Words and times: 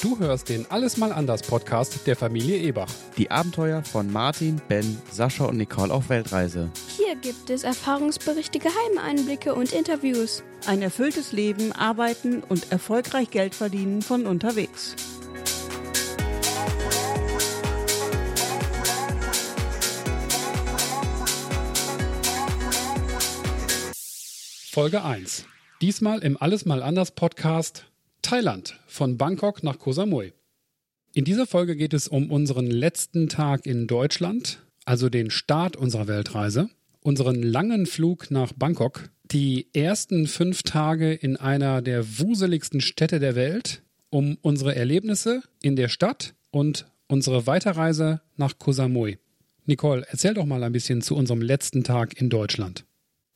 Du 0.00 0.16
hörst 0.20 0.48
den 0.48 0.64
Alles 0.70 0.96
mal 0.96 1.10
anders 1.12 1.42
Podcast 1.42 2.06
der 2.06 2.14
Familie 2.14 2.58
Ebach. 2.58 2.86
Die 3.16 3.32
Abenteuer 3.32 3.82
von 3.82 4.12
Martin, 4.12 4.62
Ben, 4.68 4.96
Sascha 5.10 5.46
und 5.46 5.56
Nicole 5.56 5.92
auf 5.92 6.08
Weltreise. 6.08 6.70
Hier 6.96 7.16
gibt 7.16 7.50
es 7.50 7.64
Erfahrungsberichte, 7.64 8.60
geheime 8.60 9.02
Einblicke 9.02 9.56
und 9.56 9.72
Interviews. 9.72 10.44
Ein 10.68 10.82
erfülltes 10.82 11.32
Leben, 11.32 11.72
arbeiten 11.72 12.44
und 12.48 12.70
erfolgreich 12.70 13.30
Geld 13.30 13.56
verdienen 13.56 14.00
von 14.00 14.26
unterwegs. 14.26 14.94
Folge 24.70 25.02
1. 25.02 25.44
Diesmal 25.80 26.20
im 26.20 26.40
Alles 26.40 26.66
mal 26.66 26.84
anders 26.84 27.10
Podcast 27.10 27.87
Thailand 28.28 28.78
von 28.86 29.16
Bangkok 29.16 29.62
nach 29.62 29.78
Koh 29.78 29.92
Samui. 29.92 30.34
In 31.14 31.24
dieser 31.24 31.46
Folge 31.46 31.76
geht 31.76 31.94
es 31.94 32.08
um 32.08 32.30
unseren 32.30 32.66
letzten 32.66 33.30
Tag 33.30 33.64
in 33.64 33.86
Deutschland, 33.86 34.58
also 34.84 35.08
den 35.08 35.30
Start 35.30 35.76
unserer 35.76 36.08
Weltreise, 36.08 36.68
unseren 37.00 37.42
langen 37.42 37.86
Flug 37.86 38.30
nach 38.30 38.52
Bangkok, 38.52 39.08
die 39.24 39.68
ersten 39.72 40.26
fünf 40.26 40.62
Tage 40.62 41.14
in 41.14 41.38
einer 41.38 41.80
der 41.80 42.18
wuseligsten 42.18 42.82
Städte 42.82 43.18
der 43.18 43.34
Welt, 43.34 43.80
um 44.10 44.36
unsere 44.42 44.76
Erlebnisse 44.76 45.40
in 45.62 45.74
der 45.74 45.88
Stadt 45.88 46.34
und 46.50 46.84
unsere 47.06 47.46
Weiterreise 47.46 48.20
nach 48.36 48.58
Koh 48.58 48.72
Samui. 48.72 49.16
Nicole, 49.64 50.04
erzähl 50.06 50.34
doch 50.34 50.44
mal 50.44 50.62
ein 50.64 50.72
bisschen 50.72 51.00
zu 51.00 51.16
unserem 51.16 51.40
letzten 51.40 51.82
Tag 51.82 52.20
in 52.20 52.28
Deutschland. 52.28 52.84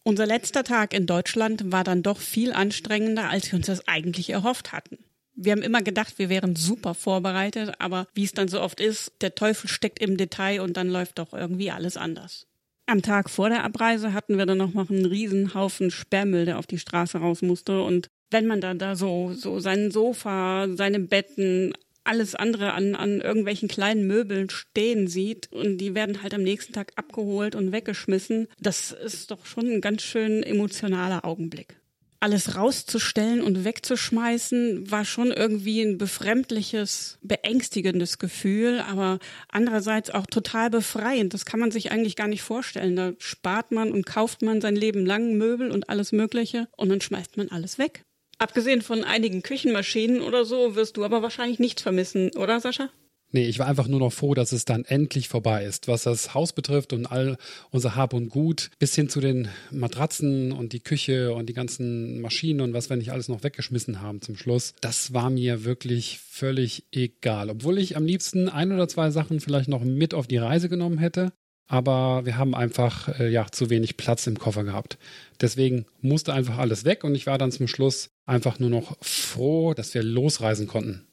Unser 0.05 0.27
letzter 0.27 0.65
Tag 0.65 0.95
in 0.95 1.07
Deutschland 1.07 1.71
war 1.71 1.85
dann 1.85 2.03
doch 2.03 2.19
viel 2.19 2.53
anstrengender, 2.53 3.29
als 3.29 3.51
wir 3.51 3.57
uns 3.57 3.67
das 3.67 3.87
eigentlich 3.87 4.31
erhofft 4.31 4.73
hatten. 4.73 4.99
Wir 5.35 5.53
haben 5.53 5.63
immer 5.63 5.81
gedacht, 5.81 6.19
wir 6.19 6.29
wären 6.29 6.57
super 6.57 6.95
vorbereitet, 6.95 7.75
aber 7.79 8.07
wie 8.13 8.25
es 8.25 8.33
dann 8.33 8.49
so 8.49 8.61
oft 8.61 8.81
ist, 8.81 9.13
der 9.21 9.35
Teufel 9.35 9.69
steckt 9.69 10.01
im 10.01 10.17
Detail 10.17 10.61
und 10.61 10.77
dann 10.77 10.89
läuft 10.89 11.19
doch 11.19 11.33
irgendwie 11.33 11.71
alles 11.71 11.97
anders. 11.97 12.47
Am 12.87 13.01
Tag 13.01 13.31
vor 13.31 13.49
der 13.49 13.65
Abreise 13.65 14.13
hatten 14.13 14.39
wir 14.39 14.45
dann 14.45 14.59
noch 14.59 14.75
mal 14.75 14.87
einen 14.89 15.07
riesen 15.07 15.55
Haufen 15.55 15.91
Sperrmüll, 15.91 16.45
der 16.45 16.59
auf 16.59 16.67
die 16.67 16.81
Straße 16.81 17.19
raus 17.19 17.41
musste 17.41 17.83
und 17.83 18.09
wenn 18.31 18.47
man 18.47 18.61
dann 18.61 18.79
da 18.79 18.97
so, 18.97 19.33
so 19.35 19.61
sein 19.61 19.91
Sofa, 19.91 20.67
seine 20.75 21.01
Betten, 21.01 21.75
alles 22.05 22.35
andere 22.35 22.73
an, 22.73 22.95
an 22.95 23.21
irgendwelchen 23.21 23.69
kleinen 23.69 24.07
Möbeln 24.07 24.51
stehen 24.51 25.09
sieht 25.09 25.51
und 25.53 25.79
die 25.79 25.95
werden 25.95 26.23
halt 26.23 26.35
am 26.35 26.43
nächsten 26.43 26.73
Tag 26.73 26.93
abgeholt 26.97 27.55
und 27.55 27.73
weggeschmissen, 27.73 28.49
das 28.61 28.93
ist 28.93 29.31
doch 29.31 29.47
schon 29.47 29.67
ein 29.69 29.81
ganz 29.81 30.03
schön 30.03 30.43
emotionaler 30.43 31.25
Augenblick. 31.25 31.77
Alles 32.21 32.55
rauszustellen 32.55 33.41
und 33.41 33.65
wegzuschmeißen 33.65 34.93
war 34.93 35.05
schon 35.05 35.33
irgendwie 35.33 35.83
ein 35.83 35.99
befremdliches, 35.99 37.19
beängstigendes 37.23 38.19
Gefühl, 38.19 38.79
aber 38.79 39.19
andererseits 39.49 40.09
auch 40.11 40.27
total 40.27 40.71
befreiend. 40.71 41.35
Das 41.35 41.45
kann 41.45 41.59
man 41.59 41.73
sich 41.73 41.91
eigentlich 41.91 42.15
gar 42.15 42.29
nicht 42.29 42.43
vorstellen. 42.43 42.95
Da 42.95 43.13
spart 43.19 43.73
man 43.73 43.91
und 43.91 44.07
kauft 44.07 44.41
man 44.41 44.61
sein 44.61 44.77
Leben 44.77 45.05
lang 45.05 45.35
Möbel 45.35 45.73
und 45.73 45.89
alles 45.89 46.13
Mögliche 46.13 46.69
und 46.77 46.91
dann 46.91 47.01
schmeißt 47.01 47.39
man 47.39 47.49
alles 47.49 47.79
weg. 47.79 48.05
Abgesehen 48.43 48.83
von 48.83 49.05
einigen 49.05 49.43
Küchenmaschinen 49.43 50.21
oder 50.21 50.45
so 50.45 50.75
wirst 50.75 50.97
du 50.97 51.05
aber 51.05 51.23
wahrscheinlich 51.23 51.61
nichts 51.61 51.81
vermissen, 51.81 52.33
oder 52.35 52.59
Sascha? 52.59 52.89
Nee, 53.31 53.47
ich 53.47 53.61
war 53.61 53.69
einfach 53.69 53.87
nur 53.87 54.01
noch 54.01 54.13
froh, 54.13 54.35
dass 54.35 54.51
es 54.51 54.65
dann 54.65 54.85
endlich 54.85 55.29
vorbei 55.29 55.65
ist, 55.65 55.87
was 55.87 56.03
das 56.03 56.35
Haus 56.35 56.53
betrifft 56.53 56.93
und 56.93 57.07
all 57.07 57.39
unser 57.71 57.95
Hab 57.95 58.15
und 58.15 58.31
Gut, 58.31 58.71
bis 58.81 58.97
hin 58.97 59.09
zu 59.09 59.21
den 59.21 59.47
Matratzen 59.71 60.51
und 60.51 60.73
die 60.73 60.81
Küche 60.81 61.33
und 61.33 61.49
die 61.49 61.55
ganzen 61.55 62.21
Maschinen 62.21 62.63
und 62.63 62.75
was 62.75 62.91
wir 62.91 62.97
nicht 62.97 63.13
alles 63.13 63.29
noch 63.29 63.45
weggeschmissen 63.45 64.03
haben 64.03 64.21
zum 64.21 64.37
Schluss. 64.37 64.75
Das 64.81 65.15
war 65.15 65.31
mir 65.31 65.65
wirklich 65.65 66.19
völlig 66.19 66.85
egal. 66.91 67.49
Obwohl 67.49 67.79
ich 67.79 67.97
am 67.97 68.05
liebsten 68.05 68.49
ein 68.49 68.73
oder 68.73 68.89
zwei 68.89 69.13
Sachen 69.13 69.39
vielleicht 69.39 69.69
noch 69.69 69.85
mit 69.85 70.15
auf 70.15 70.27
die 70.27 70.39
Reise 70.39 70.69
genommen 70.69 70.99
hätte 70.99 71.33
aber 71.73 72.27
wir 72.27 72.37
haben 72.37 72.55
einfach 72.55 73.19
äh, 73.19 73.31
ja 73.31 73.47
zu 73.51 73.71
wenig 73.71 73.97
Platz 73.97 74.27
im 74.27 74.39
Koffer 74.39 74.63
gehabt. 74.63 74.99
Deswegen 75.41 75.87
musste 76.03 76.35
einfach 76.35 76.59
alles 76.59 76.85
weg 76.85 77.03
und 77.03 77.15
ich 77.15 77.27
war 77.27 77.39
dann 77.39 77.51
zum 77.51 77.67
Schluss 77.67 78.11
einfach 78.27 78.59
nur 78.59 78.69
noch 78.69 78.99
froh, 79.01 79.73
dass 79.73 79.95
wir 79.95 80.03
losreisen 80.03 80.67
konnten. 80.67 81.07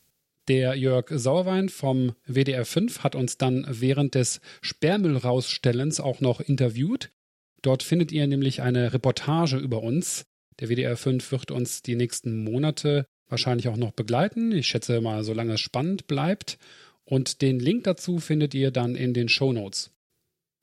Der 0.49 0.75
Jörg 0.75 1.05
Sauerwein 1.11 1.69
vom 1.69 2.11
WDR 2.27 2.65
5 2.65 3.03
hat 3.03 3.15
uns 3.15 3.37
dann 3.37 3.65
während 3.69 4.15
des 4.15 4.41
Sperrmüllrausstellens 4.61 6.01
auch 6.01 6.19
noch 6.19 6.41
interviewt. 6.41 7.09
Dort 7.61 7.81
findet 7.81 8.11
ihr 8.11 8.27
nämlich 8.27 8.61
eine 8.61 8.91
Reportage 8.91 9.55
über 9.55 9.81
uns. 9.81 10.25
Der 10.59 10.67
WDR 10.67 10.97
5 10.97 11.31
wird 11.31 11.51
uns 11.51 11.83
die 11.83 11.95
nächsten 11.95 12.43
Monate 12.43 13.05
wahrscheinlich 13.29 13.69
auch 13.69 13.77
noch 13.77 13.91
begleiten. 13.91 14.51
Ich 14.51 14.67
schätze 14.67 14.99
mal, 14.99 15.23
solange 15.23 15.53
es 15.53 15.61
spannend 15.61 16.07
bleibt. 16.07 16.57
Und 17.05 17.41
den 17.41 17.61
Link 17.61 17.85
dazu 17.85 18.19
findet 18.19 18.53
ihr 18.53 18.71
dann 18.71 18.95
in 18.95 19.13
den 19.13 19.29
Show 19.29 19.53
Notes. 19.53 19.91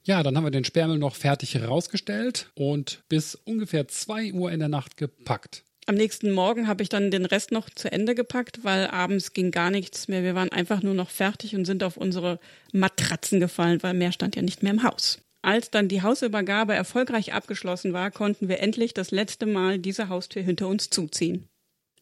Ja, 0.06 0.22
dann 0.22 0.36
haben 0.36 0.44
wir 0.44 0.52
den 0.52 0.64
Sperrmüll 0.64 0.98
noch 0.98 1.16
fertig 1.16 1.56
herausgestellt 1.56 2.52
und 2.54 3.02
bis 3.08 3.34
ungefähr 3.34 3.88
zwei 3.88 4.32
Uhr 4.32 4.52
in 4.52 4.60
der 4.60 4.68
Nacht 4.68 4.96
gepackt. 4.96 5.64
Am 5.86 5.96
nächsten 5.96 6.30
Morgen 6.30 6.68
habe 6.68 6.84
ich 6.84 6.88
dann 6.88 7.10
den 7.10 7.26
Rest 7.26 7.50
noch 7.50 7.68
zu 7.70 7.90
Ende 7.90 8.14
gepackt, 8.14 8.60
weil 8.62 8.86
abends 8.86 9.32
ging 9.32 9.50
gar 9.50 9.70
nichts 9.70 10.06
mehr. 10.06 10.22
Wir 10.22 10.36
waren 10.36 10.52
einfach 10.52 10.80
nur 10.80 10.94
noch 10.94 11.10
fertig 11.10 11.56
und 11.56 11.64
sind 11.64 11.82
auf 11.82 11.96
unsere 11.96 12.38
Matratzen 12.72 13.40
gefallen, 13.40 13.82
weil 13.82 13.94
mehr 13.94 14.12
stand 14.12 14.36
ja 14.36 14.42
nicht 14.42 14.62
mehr 14.62 14.72
im 14.72 14.84
Haus. 14.84 15.18
Als 15.42 15.70
dann 15.70 15.88
die 15.88 16.02
Hausübergabe 16.02 16.74
erfolgreich 16.74 17.34
abgeschlossen 17.34 17.92
war, 17.92 18.12
konnten 18.12 18.48
wir 18.48 18.60
endlich 18.60 18.94
das 18.94 19.10
letzte 19.10 19.46
Mal 19.46 19.80
diese 19.80 20.08
Haustür 20.08 20.42
hinter 20.42 20.68
uns 20.68 20.88
zuziehen. 20.88 21.48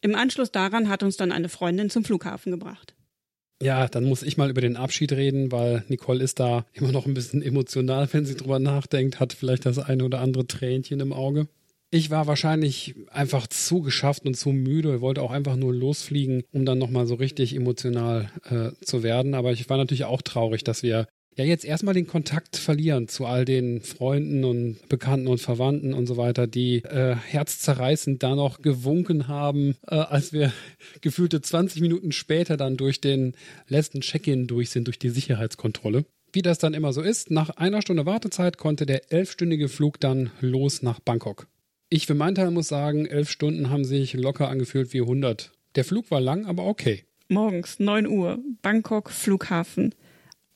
Im 0.01 0.13
Anschluss 0.13 0.51
daran 0.51 0.89
hat 0.89 1.01
uns 1.01 1.17
dann 1.17 1.31
eine 1.31 1.49
Freundin 1.49 1.89
zum 1.89 2.03
Flughafen 2.03 2.51
gebracht. 2.51 2.94
Ja, 3.61 3.87
dann 3.87 4.03
muss 4.03 4.23
ich 4.23 4.37
mal 4.37 4.49
über 4.49 4.61
den 4.61 4.75
Abschied 4.75 5.13
reden, 5.13 5.51
weil 5.51 5.85
Nicole 5.87 6.23
ist 6.23 6.39
da 6.39 6.65
immer 6.73 6.91
noch 6.91 7.05
ein 7.05 7.13
bisschen 7.13 7.41
emotional, 7.41 8.07
wenn 8.13 8.25
sie 8.25 8.35
drüber 8.35 8.59
nachdenkt, 8.59 9.19
hat 9.19 9.33
vielleicht 9.33 9.65
das 9.65 9.79
eine 9.79 10.03
oder 10.03 10.19
andere 10.19 10.47
Tränchen 10.47 10.99
im 10.99 11.13
Auge. 11.13 11.47
Ich 11.91 12.09
war 12.09 12.27
wahrscheinlich 12.27 12.95
einfach 13.09 13.47
zu 13.47 13.81
geschafft 13.81 14.25
und 14.25 14.35
zu 14.35 14.49
müde, 14.49 14.99
wollte 14.99 15.21
auch 15.21 15.31
einfach 15.31 15.55
nur 15.55 15.73
losfliegen, 15.73 16.43
um 16.51 16.65
dann 16.65 16.77
nochmal 16.77 17.05
so 17.05 17.15
richtig 17.15 17.55
emotional 17.55 18.29
äh, 18.49 18.71
zu 18.83 19.03
werden. 19.03 19.33
Aber 19.33 19.53
ich 19.53 19.69
war 19.69 19.77
natürlich 19.77 20.03
auch 20.03 20.21
traurig, 20.21 20.63
dass 20.65 20.83
wir 20.83 21.07
ja 21.35 21.43
jetzt 21.43 21.65
erstmal 21.65 21.93
den 21.93 22.07
Kontakt 22.07 22.55
verlieren 22.57 23.07
zu 23.07 23.25
all 23.25 23.45
den 23.45 23.81
Freunden 23.81 24.43
und 24.43 24.77
Bekannten 24.87 25.27
und 25.27 25.39
Verwandten 25.39 25.93
und 25.93 26.07
so 26.07 26.17
weiter, 26.17 26.47
die 26.47 26.77
äh, 26.83 27.15
herzzerreißend 27.15 28.23
da 28.23 28.35
noch 28.35 28.61
gewunken 28.61 29.27
haben, 29.27 29.75
äh, 29.87 29.95
als 29.95 30.33
wir 30.33 30.53
gefühlte 31.01 31.41
20 31.41 31.81
Minuten 31.81 32.11
später 32.11 32.57
dann 32.57 32.77
durch 32.77 33.01
den 33.01 33.33
letzten 33.67 34.01
Check-in 34.01 34.47
durch 34.47 34.69
sind, 34.69 34.87
durch 34.87 34.99
die 34.99 35.09
Sicherheitskontrolle. 35.09 36.05
Wie 36.31 36.41
das 36.41 36.57
dann 36.57 36.73
immer 36.73 36.91
so 36.91 37.01
ist, 37.01 37.31
nach 37.31 37.49
einer 37.51 37.81
Stunde 37.81 38.05
Wartezeit 38.05 38.57
konnte 38.57 38.85
der 38.85 39.11
elfstündige 39.11 39.69
Flug 39.69 39.99
dann 39.99 40.31
los 40.41 40.81
nach 40.81 40.99
Bangkok. 40.99 41.47
Ich 41.89 42.07
für 42.07 42.15
meinen 42.15 42.35
Teil 42.35 42.51
muss 42.51 42.67
sagen, 42.67 43.05
elf 43.05 43.29
Stunden 43.29 43.69
haben 43.69 43.85
sich 43.85 44.13
locker 44.13 44.49
angefühlt 44.49 44.91
wie 44.93 45.01
100. 45.01 45.51
Der 45.75 45.85
Flug 45.85 46.11
war 46.11 46.19
lang, 46.19 46.45
aber 46.45 46.65
okay. 46.65 47.03
Morgens 47.27 47.79
9 47.79 48.07
Uhr, 48.07 48.39
Bangkok 48.61 49.11
Flughafen 49.11 49.93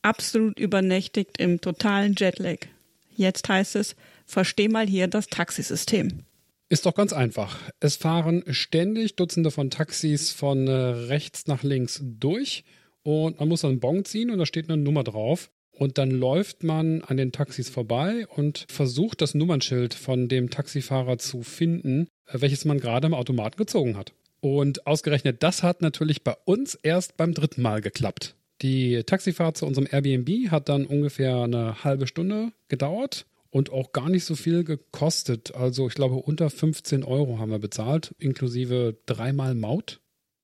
absolut 0.02 0.60
übernächtigt 0.60 1.38
im 1.40 1.62
totalen 1.62 2.16
Jetlag. 2.18 2.68
Jetzt 3.16 3.48
heißt 3.50 3.76
es, 3.76 3.96
versteh 4.26 4.70
mal 4.70 4.88
hier 4.88 5.08
das 5.08 5.28
Taxisystem. 5.28 6.24
Ist 6.70 6.86
doch 6.86 6.94
ganz 6.94 7.14
einfach. 7.14 7.58
Es 7.80 7.96
fahren 7.96 8.44
ständig 8.48 9.16
Dutzende 9.16 9.50
von 9.50 9.72
Taxis 9.72 10.32
von 10.32 10.68
äh, 10.68 10.72
rechts 10.72 11.48
nach 11.48 11.64
links 11.64 12.00
durch 12.04 12.64
und 13.02 13.40
man 13.40 13.50
muss 13.50 13.66
einen 13.66 13.80
Bon 13.80 14.06
ziehen 14.06 14.30
und 14.30 14.38
da 14.38 14.46
steht 14.46 14.70
eine 14.70 14.82
Nummer 14.82 15.04
drauf. 15.04 15.50
Und 15.72 15.98
dann 15.98 16.12
läuft 16.12 16.64
man 16.64 17.02
an 17.04 17.16
den 17.16 17.32
Taxis 17.32 17.70
vorbei 17.70 18.28
und 18.28 18.66
versucht 18.70 19.22
das 19.22 19.34
Nummernschild 19.34 19.94
von 19.94 20.28
dem 20.28 20.50
Taxifahrer 20.50 21.18
zu 21.18 21.42
finden, 21.42 22.08
äh, 22.28 22.42
welches 22.42 22.66
man 22.66 22.80
gerade 22.80 23.08
im 23.08 23.14
Automaten 23.14 23.58
gezogen 23.58 23.98
hat. 23.98 24.14
Und 24.42 24.86
ausgerechnet 24.86 25.42
das 25.42 25.64
hat 25.64 25.82
natürlich 25.82 26.24
bei 26.24 26.36
uns 26.46 26.76
erst 26.76 27.18
beim 27.18 27.34
dritten 27.34 27.62
Mal 27.62 27.82
geklappt. 27.82 28.36
Die 28.62 29.04
Taxifahrt 29.06 29.58
zu 29.58 29.66
unserem 29.66 29.88
Airbnb 29.90 30.52
hat 30.52 30.68
dann 30.68 30.86
ungefähr 30.86 31.44
eine 31.44 31.84
halbe 31.84 32.08
Stunde 32.08 32.52
gedauert 32.68 33.26
und 33.52 33.72
auch 33.72 33.94
gar 33.94 34.10
nicht 34.10 34.26
so 34.26 34.36
viel 34.36 34.64
gekostet. 34.64 35.56
Also 35.56 35.88
ich 35.88 35.96
glaube 35.96 36.16
unter 36.16 36.50
15 36.50 37.04
Euro 37.04 37.40
haben 37.40 37.52
wir 37.52 37.60
bezahlt, 37.60 38.14
inklusive 38.20 38.98
dreimal 39.06 39.56
Maut. 39.56 40.02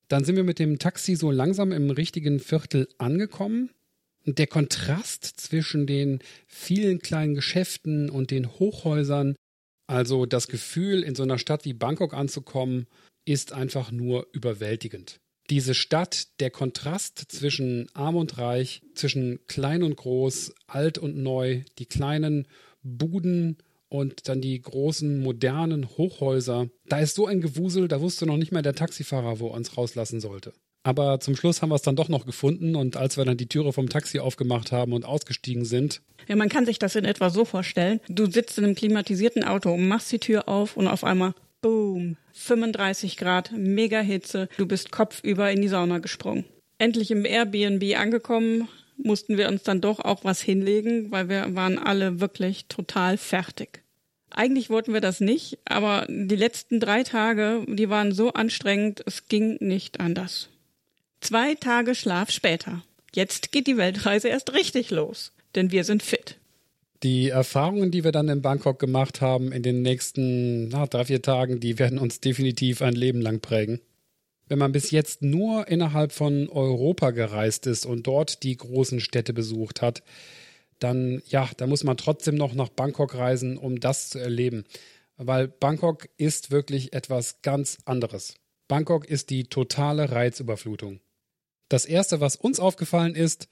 Dann 0.07 0.23
sind 0.23 0.37
wir 0.37 0.43
mit 0.43 0.59
dem 0.59 0.79
Taxi 0.79 1.15
so 1.15 1.29
langsam 1.29 1.71
im 1.71 1.89
richtigen 1.89 2.39
Viertel 2.39 2.87
angekommen. 2.97 3.71
Und 4.25 4.39
der 4.39 4.47
Kontrast 4.47 5.25
zwischen 5.25 5.85
den 5.85 6.19
vielen 6.47 6.99
kleinen 6.99 7.35
Geschäften 7.35 8.09
und 8.09 8.31
den 8.31 8.53
Hochhäusern, 8.57 9.35
also 9.87 10.25
das 10.25 10.47
Gefühl, 10.47 11.03
in 11.03 11.13
so 11.13 11.21
einer 11.21 11.37
Stadt 11.37 11.65
wie 11.65 11.73
Bangkok 11.73 12.15
anzukommen, 12.15 12.87
ist 13.25 13.53
einfach 13.53 13.91
nur 13.91 14.27
überwältigend 14.31 15.19
diese 15.49 15.73
Stadt, 15.73 16.27
der 16.39 16.49
Kontrast 16.49 17.19
zwischen 17.29 17.87
arm 17.93 18.15
und 18.15 18.37
reich, 18.37 18.81
zwischen 18.95 19.39
klein 19.47 19.83
und 19.83 19.95
groß, 19.95 20.53
alt 20.67 20.97
und 20.97 21.17
neu, 21.17 21.61
die 21.77 21.85
kleinen 21.85 22.47
Buden 22.83 23.57
und 23.89 24.27
dann 24.27 24.41
die 24.41 24.59
großen 24.59 25.19
modernen 25.19 25.87
Hochhäuser. 25.97 26.69
Da 26.87 26.99
ist 26.99 27.15
so 27.15 27.27
ein 27.27 27.41
Gewusel, 27.41 27.87
da 27.87 28.01
wusste 28.01 28.25
noch 28.25 28.37
nicht 28.37 28.51
mal 28.51 28.61
der 28.61 28.75
Taxifahrer, 28.75 29.39
wo 29.39 29.47
er 29.47 29.53
uns 29.53 29.77
rauslassen 29.77 30.19
sollte. 30.19 30.53
Aber 30.83 31.19
zum 31.19 31.35
Schluss 31.35 31.63
haben 31.63 31.69
wir 31.69 31.75
es 31.75 31.81
dann 31.81 31.95
doch 31.95 32.09
noch 32.09 32.27
gefunden 32.27 32.75
und 32.75 32.95
als 32.95 33.17
wir 33.17 33.25
dann 33.25 33.37
die 33.37 33.47
Türe 33.47 33.73
vom 33.73 33.89
Taxi 33.89 34.19
aufgemacht 34.19 34.71
haben 34.71 34.93
und 34.93 35.03
ausgestiegen 35.03 35.65
sind. 35.65 36.03
Ja, 36.27 36.35
man 36.35 36.47
kann 36.47 36.67
sich 36.67 36.77
das 36.77 36.95
in 36.95 37.05
etwa 37.05 37.31
so 37.31 37.43
vorstellen. 37.43 37.99
Du 38.07 38.29
sitzt 38.29 38.59
in 38.59 38.65
einem 38.65 38.75
klimatisierten 38.75 39.43
Auto, 39.43 39.75
machst 39.77 40.11
die 40.11 40.19
Tür 40.19 40.47
auf 40.47 40.77
und 40.77 40.87
auf 40.87 41.03
einmal, 41.03 41.33
boom, 41.65 42.15
35 42.33 43.17
Grad, 43.17 43.51
mega 43.51 43.99
Hitze. 43.99 44.49
Du 44.57 44.67
bist 44.67 44.91
kopfüber 44.91 45.49
in 45.49 45.63
die 45.63 45.67
Sauna 45.67 45.97
gesprungen. 45.97 46.45
Endlich 46.77 47.09
im 47.09 47.25
Airbnb 47.25 47.97
angekommen, 47.97 48.67
mussten 48.97 49.39
wir 49.39 49.47
uns 49.47 49.63
dann 49.63 49.81
doch 49.81 49.97
auch 49.99 50.23
was 50.23 50.41
hinlegen, 50.41 51.09
weil 51.09 51.27
wir 51.27 51.55
waren 51.55 51.79
alle 51.79 52.19
wirklich 52.19 52.67
total 52.67 53.17
fertig. 53.17 53.81
Eigentlich 54.29 54.69
wollten 54.69 54.93
wir 54.93 55.01
das 55.01 55.21
nicht, 55.21 55.57
aber 55.65 56.05
die 56.07 56.35
letzten 56.35 56.79
drei 56.79 57.01
Tage, 57.01 57.65
die 57.67 57.89
waren 57.89 58.11
so 58.11 58.33
anstrengend, 58.33 59.01
es 59.07 59.25
ging 59.27 59.57
nicht 59.59 59.99
anders. 59.99 60.49
Zwei 61.19 61.55
Tage 61.55 61.95
Schlaf 61.95 62.29
später. 62.29 62.83
Jetzt 63.11 63.51
geht 63.51 63.65
die 63.65 63.77
Weltreise 63.77 64.27
erst 64.27 64.53
richtig 64.53 64.91
los, 64.91 65.31
denn 65.55 65.71
wir 65.71 65.83
sind 65.83 66.03
fit. 66.03 66.37
Die 67.03 67.29
Erfahrungen, 67.29 67.91
die 67.91 68.03
wir 68.03 68.11
dann 68.11 68.29
in 68.29 68.41
Bangkok 68.41 68.79
gemacht 68.79 69.21
haben 69.21 69.51
in 69.51 69.63
den 69.63 69.81
nächsten 69.81 70.69
na, 70.69 70.85
drei, 70.87 71.05
vier 71.05 71.21
Tagen, 71.21 71.59
die 71.59 71.77
werden 71.77 71.99
uns 71.99 72.21
definitiv 72.21 72.81
ein 72.81 72.93
Leben 72.93 73.21
lang 73.21 73.41
prägen. 73.41 73.81
Wenn 74.47 74.59
man 74.59 74.71
bis 74.71 74.91
jetzt 74.91 75.21
nur 75.21 75.67
innerhalb 75.67 76.11
von 76.11 76.49
Europa 76.49 77.11
gereist 77.11 77.67
ist 77.67 77.85
und 77.85 78.07
dort 78.07 78.43
die 78.43 78.55
großen 78.55 78.99
Städte 78.99 79.33
besucht 79.33 79.81
hat, 79.81 80.03
dann 80.79 81.21
ja, 81.27 81.49
da 81.57 81.67
muss 81.67 81.83
man 81.83 81.97
trotzdem 81.97 82.35
noch 82.35 82.53
nach 82.53 82.69
Bangkok 82.69 83.15
reisen, 83.15 83.57
um 83.57 83.79
das 83.79 84.09
zu 84.09 84.19
erleben. 84.19 84.65
Weil 85.17 85.47
Bangkok 85.47 86.09
ist 86.17 86.51
wirklich 86.51 86.93
etwas 86.93 87.41
ganz 87.41 87.77
anderes. 87.85 88.35
Bangkok 88.67 89.07
ist 89.07 89.29
die 89.29 89.45
totale 89.45 90.11
Reizüberflutung. 90.11 90.99
Das 91.69 91.85
erste, 91.85 92.19
was 92.19 92.35
uns 92.35 92.59
aufgefallen 92.59 93.15
ist, 93.15 93.47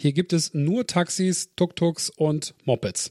hier 0.00 0.12
gibt 0.12 0.32
es 0.32 0.54
nur 0.54 0.86
Taxis, 0.86 1.56
Tuk-Tuks 1.56 2.08
und 2.10 2.54
Mopeds. 2.64 3.10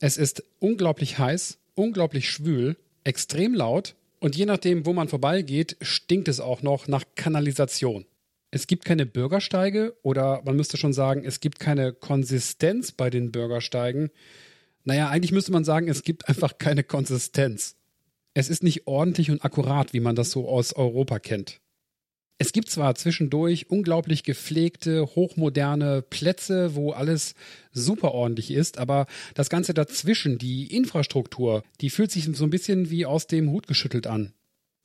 Es 0.00 0.16
ist 0.16 0.42
unglaublich 0.60 1.18
heiß, 1.18 1.58
unglaublich 1.74 2.30
schwül, 2.30 2.78
extrem 3.04 3.52
laut 3.52 3.96
und 4.18 4.34
je 4.34 4.46
nachdem, 4.46 4.86
wo 4.86 4.94
man 4.94 5.08
vorbeigeht, 5.08 5.76
stinkt 5.82 6.28
es 6.28 6.40
auch 6.40 6.62
noch 6.62 6.88
nach 6.88 7.04
Kanalisation. 7.16 8.06
Es 8.50 8.66
gibt 8.66 8.86
keine 8.86 9.04
Bürgersteige 9.04 9.94
oder 10.02 10.40
man 10.46 10.56
müsste 10.56 10.78
schon 10.78 10.94
sagen, 10.94 11.22
es 11.26 11.40
gibt 11.40 11.60
keine 11.60 11.92
Konsistenz 11.92 12.92
bei 12.92 13.10
den 13.10 13.30
Bürgersteigen. 13.30 14.10
Naja, 14.84 15.10
eigentlich 15.10 15.32
müsste 15.32 15.52
man 15.52 15.64
sagen, 15.64 15.86
es 15.86 16.02
gibt 16.02 16.30
einfach 16.30 16.56
keine 16.56 16.82
Konsistenz. 16.82 17.76
Es 18.32 18.48
ist 18.48 18.62
nicht 18.62 18.86
ordentlich 18.86 19.30
und 19.30 19.44
akkurat, 19.44 19.92
wie 19.92 20.00
man 20.00 20.16
das 20.16 20.30
so 20.30 20.48
aus 20.48 20.72
Europa 20.72 21.18
kennt. 21.18 21.60
Es 22.42 22.52
gibt 22.52 22.70
zwar 22.70 22.96
zwischendurch 22.96 23.70
unglaublich 23.70 24.24
gepflegte, 24.24 25.06
hochmoderne 25.14 26.02
Plätze, 26.02 26.74
wo 26.74 26.90
alles 26.90 27.36
super 27.70 28.10
ordentlich 28.14 28.50
ist, 28.50 28.78
aber 28.78 29.06
das 29.34 29.48
Ganze 29.48 29.74
dazwischen, 29.74 30.38
die 30.38 30.66
Infrastruktur, 30.74 31.62
die 31.80 31.88
fühlt 31.88 32.10
sich 32.10 32.24
so 32.32 32.42
ein 32.42 32.50
bisschen 32.50 32.90
wie 32.90 33.06
aus 33.06 33.28
dem 33.28 33.48
Hut 33.52 33.68
geschüttelt 33.68 34.08
an. 34.08 34.32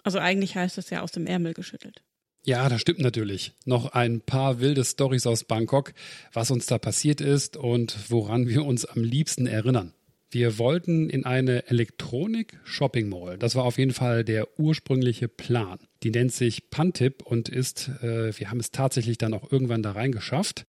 Also 0.04 0.19
eigentlich 0.19 0.56
heißt 0.56 0.77
es 0.77 0.92
ja 0.92 1.01
aus 1.01 1.12
dem 1.12 1.25
Ärmel 1.25 1.56
geschüttelt. 1.56 2.04
Ja, 2.45 2.69
das 2.69 2.80
stimmt 2.80 3.00
natürlich. 3.00 3.54
Noch 3.65 3.88
ein 3.88 4.21
paar 4.21 4.60
wilde 4.60 4.86
Stories 4.86 5.25
aus 5.25 5.44
Bangkok, 5.44 5.95
was 6.33 6.51
uns 6.51 6.68
da 6.68 6.77
passiert 6.77 7.21
ist 7.21 7.57
und 7.57 7.98
woran 8.10 8.48
wir 8.48 8.65
uns 8.65 8.86
am 8.86 9.03
liebsten 9.03 9.48
erinnern. 9.48 9.95
Wir 10.29 10.57
wollten 10.57 11.09
in 11.09 11.25
eine 11.25 11.68
Elektronik-Shopping 11.68 13.07
Mall. 13.07 13.38
Das 13.38 13.56
war 13.56 13.63
auf 13.63 13.77
jeden 13.77 13.94
Fall 13.94 14.25
der 14.25 14.59
ursprüngliche 14.59 15.29
Plan. 15.29 15.79
Die 16.03 16.12
nennt 16.12 16.33
sich 16.33 16.69
Pantip 16.69 17.24
und 17.24 17.47
ist, 17.47 17.89
äh, 18.01 18.38
wir 18.38 18.50
haben 18.50 18.59
es 18.59 18.71
tatsächlich 18.71 19.18
dann 19.18 19.33
auch 19.33 19.51
irgendwann 19.51 19.83
da 19.83 19.94
reingeschafft, 19.94 20.65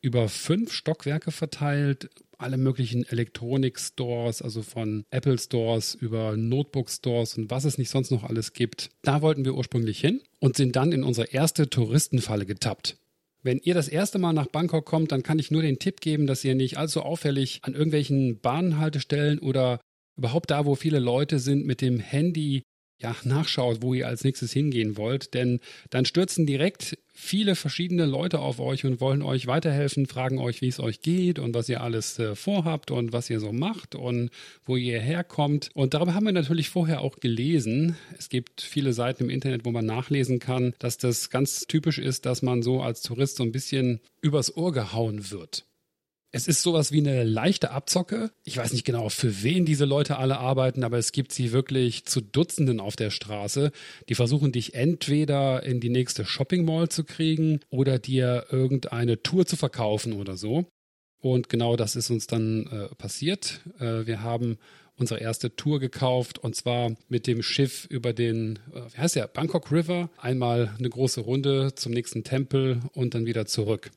über 0.00 0.28
fünf 0.28 0.72
Stockwerke 0.72 1.30
verteilt, 1.30 2.10
alle 2.36 2.58
möglichen 2.58 3.04
Elektronik-Stores, 3.04 4.42
also 4.42 4.62
von 4.62 5.04
Apple 5.10 5.38
Stores 5.38 5.94
über 5.94 6.36
Notebook-Stores 6.36 7.38
und 7.38 7.50
was 7.50 7.64
es 7.64 7.78
nicht 7.78 7.90
sonst 7.90 8.10
noch 8.10 8.24
alles 8.24 8.52
gibt. 8.52 8.90
Da 9.02 9.22
wollten 9.22 9.44
wir 9.44 9.54
ursprünglich 9.54 10.00
hin 10.00 10.20
und 10.40 10.56
sind 10.56 10.76
dann 10.76 10.92
in 10.92 11.04
unsere 11.04 11.28
erste 11.28 11.70
Touristenfalle 11.70 12.44
getappt. 12.44 12.98
Wenn 13.46 13.60
ihr 13.62 13.74
das 13.74 13.86
erste 13.86 14.18
Mal 14.18 14.32
nach 14.32 14.48
Bangkok 14.48 14.84
kommt, 14.84 15.12
dann 15.12 15.22
kann 15.22 15.38
ich 15.38 15.52
nur 15.52 15.62
den 15.62 15.78
Tipp 15.78 16.00
geben, 16.00 16.26
dass 16.26 16.42
ihr 16.42 16.56
nicht 16.56 16.78
allzu 16.78 17.02
auffällig 17.02 17.60
an 17.62 17.74
irgendwelchen 17.74 18.40
Bahnhaltestellen 18.40 19.38
oder 19.38 19.78
überhaupt 20.18 20.50
da, 20.50 20.66
wo 20.66 20.74
viele 20.74 20.98
Leute 20.98 21.38
sind, 21.38 21.64
mit 21.64 21.80
dem 21.80 22.00
Handy 22.00 22.64
ja, 22.98 23.14
nachschaut, 23.24 23.82
wo 23.82 23.92
ihr 23.94 24.08
als 24.08 24.24
nächstes 24.24 24.52
hingehen 24.52 24.96
wollt, 24.96 25.34
denn 25.34 25.60
dann 25.90 26.06
stürzen 26.06 26.46
direkt 26.46 26.98
viele 27.12 27.54
verschiedene 27.54 28.06
Leute 28.06 28.40
auf 28.40 28.60
euch 28.60 28.84
und 28.84 29.00
wollen 29.00 29.22
euch 29.22 29.46
weiterhelfen, 29.46 30.06
fragen 30.06 30.38
euch, 30.38 30.60
wie 30.60 30.68
es 30.68 30.80
euch 30.80 31.00
geht 31.00 31.38
und 31.38 31.54
was 31.54 31.68
ihr 31.68 31.82
alles 31.82 32.18
äh, 32.18 32.34
vorhabt 32.34 32.90
und 32.90 33.12
was 33.12 33.28
ihr 33.30 33.40
so 33.40 33.52
macht 33.52 33.94
und 33.94 34.30
wo 34.64 34.76
ihr 34.76 35.00
herkommt. 35.00 35.70
Und 35.74 35.94
darüber 35.94 36.14
haben 36.14 36.26
wir 36.26 36.32
natürlich 36.32 36.68
vorher 36.68 37.00
auch 37.00 37.16
gelesen. 37.16 37.96
Es 38.18 38.28
gibt 38.28 38.60
viele 38.60 38.92
Seiten 38.92 39.24
im 39.24 39.30
Internet, 39.30 39.64
wo 39.64 39.70
man 39.72 39.86
nachlesen 39.86 40.38
kann, 40.38 40.74
dass 40.78 40.98
das 40.98 41.30
ganz 41.30 41.66
typisch 41.66 41.98
ist, 41.98 42.26
dass 42.26 42.42
man 42.42 42.62
so 42.62 42.82
als 42.82 43.02
Tourist 43.02 43.36
so 43.36 43.44
ein 43.44 43.52
bisschen 43.52 44.00
übers 44.20 44.56
Ohr 44.56 44.72
gehauen 44.72 45.30
wird. 45.30 45.64
Es 46.36 46.46
ist 46.46 46.60
sowas 46.60 46.92
wie 46.92 46.98
eine 46.98 47.24
leichte 47.24 47.70
Abzocke. 47.70 48.30
Ich 48.44 48.58
weiß 48.58 48.74
nicht 48.74 48.84
genau, 48.84 49.08
für 49.08 49.42
wen 49.42 49.64
diese 49.64 49.86
Leute 49.86 50.18
alle 50.18 50.36
arbeiten, 50.36 50.84
aber 50.84 50.98
es 50.98 51.12
gibt 51.12 51.32
sie 51.32 51.50
wirklich 51.50 52.04
zu 52.04 52.20
Dutzenden 52.20 52.78
auf 52.78 52.94
der 52.94 53.08
Straße. 53.08 53.72
Die 54.10 54.14
versuchen 54.14 54.52
dich 54.52 54.74
entweder 54.74 55.62
in 55.62 55.80
die 55.80 55.88
nächste 55.88 56.26
Shopping 56.26 56.66
Mall 56.66 56.90
zu 56.90 57.04
kriegen 57.04 57.60
oder 57.70 57.98
dir 57.98 58.48
irgendeine 58.50 59.22
Tour 59.22 59.46
zu 59.46 59.56
verkaufen 59.56 60.12
oder 60.12 60.36
so. 60.36 60.66
Und 61.22 61.48
genau 61.48 61.74
das 61.74 61.96
ist 61.96 62.10
uns 62.10 62.26
dann 62.26 62.66
äh, 62.66 62.94
passiert. 62.96 63.62
Äh, 63.78 64.06
wir 64.06 64.20
haben 64.20 64.58
unsere 64.98 65.20
erste 65.20 65.56
Tour 65.56 65.80
gekauft 65.80 66.38
und 66.38 66.54
zwar 66.54 66.94
mit 67.08 67.26
dem 67.26 67.42
Schiff 67.42 67.86
über 67.88 68.12
den, 68.12 68.58
äh, 68.74 68.82
wie 68.92 68.98
heißt 68.98 69.16
der, 69.16 69.26
Bangkok 69.26 69.72
River. 69.72 70.10
Einmal 70.18 70.74
eine 70.78 70.90
große 70.90 71.22
Runde 71.22 71.74
zum 71.76 71.92
nächsten 71.92 72.24
Tempel 72.24 72.80
und 72.92 73.14
dann 73.14 73.24
wieder 73.24 73.46
zurück. 73.46 73.90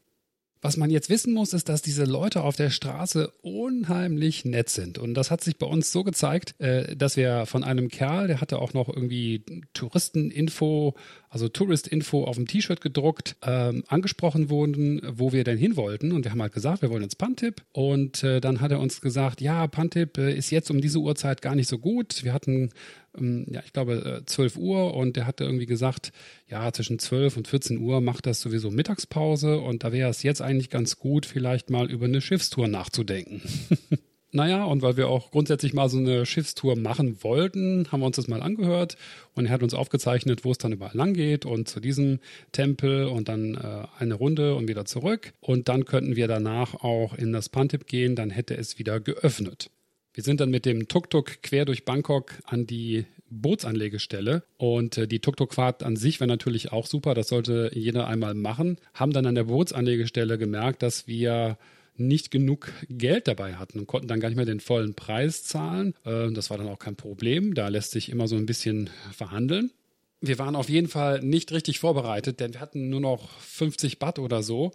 Was 0.61 0.75
man 0.75 0.89
jetzt 0.89 1.09
wissen 1.09 1.33
muss, 1.33 1.53
ist, 1.53 1.69
dass 1.69 1.81
diese 1.81 2.03
Leute 2.03 2.43
auf 2.43 2.57
der 2.57 2.69
Straße 2.69 3.31
unheimlich 3.41 4.43
nett 4.43 4.69
sind. 4.69 4.97
Und 4.97 5.13
das 5.13 5.31
hat 5.31 5.41
sich 5.41 5.57
bei 5.57 5.65
uns 5.65 5.93
so 5.93 6.03
gezeigt, 6.03 6.59
äh, 6.59 6.97
dass 6.97 7.15
wir 7.15 7.45
von 7.45 7.63
einem 7.63 7.87
Kerl, 7.87 8.27
der 8.27 8.41
hatte 8.41 8.59
auch 8.59 8.73
noch 8.73 8.89
irgendwie 8.89 9.45
Touristeninfo, 9.73 10.95
also 11.29 11.47
Touristinfo 11.47 12.25
auf 12.25 12.35
dem 12.35 12.45
T-Shirt 12.45 12.81
gedruckt, 12.81 13.37
ähm, 13.41 13.83
angesprochen 13.87 14.49
wurden, 14.49 15.01
wo 15.09 15.31
wir 15.31 15.45
denn 15.45 15.57
hin 15.57 15.77
wollten. 15.77 16.11
Und 16.11 16.25
wir 16.25 16.31
haben 16.31 16.41
halt 16.41 16.53
gesagt, 16.53 16.81
wir 16.81 16.89
wollen 16.89 17.03
ins 17.03 17.15
Pantip. 17.15 17.63
Und 17.71 18.21
äh, 18.25 18.41
dann 18.41 18.59
hat 18.59 18.71
er 18.71 18.81
uns 18.81 18.99
gesagt, 18.99 19.39
ja, 19.39 19.65
Pantip 19.67 20.17
äh, 20.17 20.33
ist 20.33 20.49
jetzt 20.49 20.69
um 20.69 20.81
diese 20.81 20.99
Uhrzeit 20.99 21.41
gar 21.41 21.55
nicht 21.55 21.69
so 21.69 21.77
gut. 21.77 22.25
Wir 22.25 22.33
hatten 22.33 22.71
ja, 23.17 23.61
ich 23.65 23.73
glaube, 23.73 24.23
12 24.25 24.55
äh, 24.55 24.59
Uhr 24.59 24.93
und 24.93 25.15
der 25.15 25.25
hatte 25.25 25.43
irgendwie 25.43 25.65
gesagt, 25.65 26.11
ja, 26.47 26.71
zwischen 26.71 26.99
12 26.99 27.37
und 27.37 27.47
14 27.47 27.79
Uhr 27.79 28.01
macht 28.01 28.25
das 28.25 28.41
sowieso 28.41 28.71
Mittagspause 28.71 29.59
und 29.59 29.83
da 29.83 29.91
wäre 29.91 30.09
es 30.09 30.23
jetzt 30.23 30.41
eigentlich 30.41 30.69
ganz 30.69 30.97
gut, 30.97 31.25
vielleicht 31.25 31.69
mal 31.69 31.89
über 31.89 32.05
eine 32.05 32.21
Schiffstour 32.21 32.67
nachzudenken. 32.67 33.41
Naja, 34.31 34.63
und 34.63 34.83
weil 34.83 34.95
wir 34.95 35.07
auch 35.07 35.31
grundsätzlich 35.31 35.73
mal 35.73 35.89
so 35.89 35.97
eine 35.97 36.23
Schiffstour 36.23 36.75
machen 36.77 37.23
wollten, 37.23 37.91
haben 37.91 38.01
wir 38.01 38.05
uns 38.05 38.17
das 38.17 38.27
mal 38.27 38.43
angehört 38.43 38.95
und 39.33 39.47
er 39.47 39.51
hat 39.51 39.63
uns 39.63 39.73
aufgezeichnet, 39.73 40.45
wo 40.45 40.51
es 40.51 40.59
dann 40.59 40.71
überall 40.71 40.95
lang 40.95 41.15
geht 41.15 41.47
und 41.47 41.67
zu 41.67 41.79
diesem 41.79 42.19
Tempel 42.51 43.05
und 43.07 43.27
dann 43.27 43.55
äh, 43.55 43.87
eine 43.97 44.13
Runde 44.13 44.53
und 44.53 44.67
wieder 44.67 44.85
zurück. 44.85 45.33
Und 45.39 45.67
dann 45.67 45.85
könnten 45.85 46.15
wir 46.15 46.27
danach 46.27 46.75
auch 46.75 47.15
in 47.15 47.33
das 47.33 47.49
Pantip 47.49 47.87
gehen, 47.87 48.15
dann 48.15 48.29
hätte 48.29 48.55
es 48.55 48.77
wieder 48.77 48.99
geöffnet. 48.99 49.71
Wir 50.19 50.23
sind 50.25 50.41
dann 50.41 50.49
mit 50.49 50.65
dem 50.65 50.89
Tuk-Tuk 50.89 51.41
quer 51.43 51.63
durch 51.63 51.85
Bangkok 51.85 52.33
an 52.43 52.67
die 52.67 53.05
Bootsanlegestelle 53.29 54.43
und 54.57 54.97
äh, 54.97 55.07
die 55.07 55.19
Tuk-Tuk-Fahrt 55.19 55.81
an 55.81 55.95
sich 55.95 56.19
wäre 56.19 56.27
natürlich 56.27 56.73
auch 56.73 56.87
super, 56.87 57.13
das 57.13 57.29
sollte 57.29 57.71
jeder 57.73 58.05
einmal 58.05 58.33
machen. 58.33 58.79
Haben 58.93 59.13
dann 59.13 59.25
an 59.25 59.35
der 59.35 59.45
Bootsanlegestelle 59.45 60.37
gemerkt, 60.37 60.83
dass 60.83 61.07
wir 61.07 61.57
nicht 61.95 62.31
genug 62.31 62.69
Geld 62.89 63.29
dabei 63.29 63.53
hatten 63.55 63.79
und 63.79 63.87
konnten 63.87 64.09
dann 64.09 64.19
gar 64.19 64.27
nicht 64.27 64.35
mehr 64.35 64.45
den 64.45 64.59
vollen 64.59 64.93
Preis 64.93 65.45
zahlen. 65.45 65.93
Äh, 66.03 66.33
das 66.33 66.49
war 66.49 66.57
dann 66.57 66.67
auch 66.67 66.79
kein 66.79 66.97
Problem, 66.97 67.53
da 67.53 67.69
lässt 67.69 67.91
sich 67.91 68.09
immer 68.09 68.27
so 68.27 68.35
ein 68.35 68.45
bisschen 68.45 68.89
verhandeln. 69.13 69.71
Wir 70.19 70.37
waren 70.37 70.57
auf 70.57 70.67
jeden 70.67 70.89
Fall 70.89 71.21
nicht 71.21 71.53
richtig 71.53 71.79
vorbereitet, 71.79 72.41
denn 72.41 72.53
wir 72.53 72.59
hatten 72.59 72.89
nur 72.89 72.99
noch 72.99 73.39
50 73.39 73.99
Baht 73.99 74.19
oder 74.19 74.43
so 74.43 74.73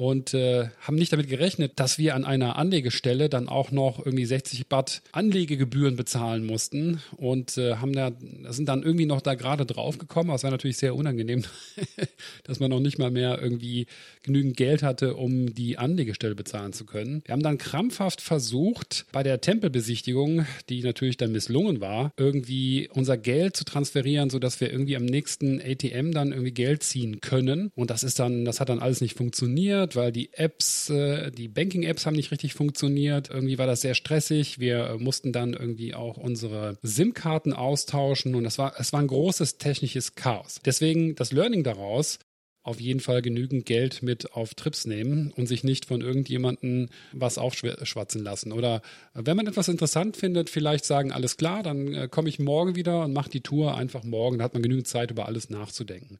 und 0.00 0.32
äh, 0.32 0.70
haben 0.80 0.94
nicht 0.94 1.12
damit 1.12 1.28
gerechnet, 1.28 1.72
dass 1.76 1.98
wir 1.98 2.14
an 2.14 2.24
einer 2.24 2.56
Anlegestelle 2.56 3.28
dann 3.28 3.50
auch 3.50 3.70
noch 3.70 3.98
irgendwie 3.98 4.24
60 4.24 4.66
Baht 4.66 5.02
Anlegegebühren 5.12 5.96
bezahlen 5.96 6.46
mussten 6.46 7.02
und 7.18 7.58
äh, 7.58 7.74
haben 7.74 7.92
da 7.92 8.10
sind 8.48 8.66
dann 8.70 8.82
irgendwie 8.82 9.04
noch 9.04 9.20
da 9.20 9.34
gerade 9.34 9.66
drauf 9.66 9.98
gekommen. 9.98 10.30
Das 10.30 10.42
war 10.42 10.50
natürlich 10.50 10.78
sehr 10.78 10.94
unangenehm, 10.94 11.44
dass 12.44 12.60
man 12.60 12.70
noch 12.70 12.80
nicht 12.80 12.98
mal 12.98 13.10
mehr 13.10 13.42
irgendwie 13.42 13.84
genügend 14.22 14.56
Geld 14.56 14.82
hatte, 14.82 15.16
um 15.16 15.54
die 15.54 15.76
Anlegestelle 15.76 16.34
bezahlen 16.34 16.72
zu 16.72 16.86
können. 16.86 17.20
Wir 17.26 17.34
haben 17.34 17.42
dann 17.42 17.58
krampfhaft 17.58 18.22
versucht, 18.22 19.04
bei 19.12 19.22
der 19.22 19.42
Tempelbesichtigung, 19.42 20.46
die 20.70 20.82
natürlich 20.82 21.18
dann 21.18 21.32
misslungen 21.32 21.82
war, 21.82 22.14
irgendwie 22.16 22.88
unser 22.90 23.18
Geld 23.18 23.54
zu 23.54 23.66
transferieren, 23.66 24.30
sodass 24.30 24.62
wir 24.62 24.72
irgendwie 24.72 24.96
am 24.96 25.04
nächsten 25.04 25.60
ATM 25.60 26.12
dann 26.12 26.32
irgendwie 26.32 26.52
Geld 26.52 26.84
ziehen 26.84 27.20
können. 27.20 27.70
Und 27.74 27.90
das 27.90 28.02
ist 28.02 28.18
dann, 28.18 28.46
das 28.46 28.60
hat 28.60 28.70
dann 28.70 28.78
alles 28.78 29.02
nicht 29.02 29.18
funktioniert, 29.18 29.89
weil 29.96 30.12
die 30.12 30.32
Apps, 30.32 30.90
äh, 30.90 31.30
die 31.30 31.48
Banking-Apps 31.48 32.06
haben 32.06 32.16
nicht 32.16 32.30
richtig 32.30 32.54
funktioniert. 32.54 33.30
Irgendwie 33.30 33.58
war 33.58 33.66
das 33.66 33.80
sehr 33.80 33.94
stressig. 33.94 34.58
Wir 34.58 34.96
mussten 34.98 35.32
dann 35.32 35.52
irgendwie 35.52 35.94
auch 35.94 36.16
unsere 36.16 36.78
SIM-Karten 36.82 37.52
austauschen 37.52 38.34
und 38.34 38.44
das 38.44 38.58
war, 38.58 38.74
es 38.78 38.92
war 38.92 39.00
ein 39.00 39.06
großes 39.06 39.58
technisches 39.58 40.14
Chaos. 40.14 40.60
Deswegen 40.64 41.14
das 41.14 41.32
Learning 41.32 41.64
daraus, 41.64 42.18
auf 42.62 42.80
jeden 42.80 43.00
Fall 43.00 43.22
genügend 43.22 43.64
Geld 43.64 44.02
mit 44.02 44.32
auf 44.32 44.54
Trips 44.54 44.84
nehmen 44.84 45.32
und 45.32 45.46
sich 45.46 45.64
nicht 45.64 45.86
von 45.86 46.02
irgendjemandem 46.02 46.90
was 47.12 47.38
aufschwatzen 47.38 48.22
lassen. 48.22 48.52
Oder 48.52 48.82
wenn 49.14 49.36
man 49.36 49.46
etwas 49.46 49.68
interessant 49.68 50.16
findet, 50.16 50.50
vielleicht 50.50 50.84
sagen, 50.84 51.10
alles 51.10 51.36
klar, 51.36 51.62
dann 51.62 51.94
äh, 51.94 52.08
komme 52.08 52.28
ich 52.28 52.38
morgen 52.38 52.76
wieder 52.76 53.04
und 53.04 53.14
mache 53.14 53.30
die 53.30 53.40
Tour 53.40 53.76
einfach 53.76 54.04
morgen. 54.04 54.38
Da 54.38 54.44
hat 54.44 54.52
man 54.52 54.62
genügend 54.62 54.88
Zeit, 54.88 55.10
über 55.10 55.26
alles 55.26 55.48
nachzudenken. 55.48 56.18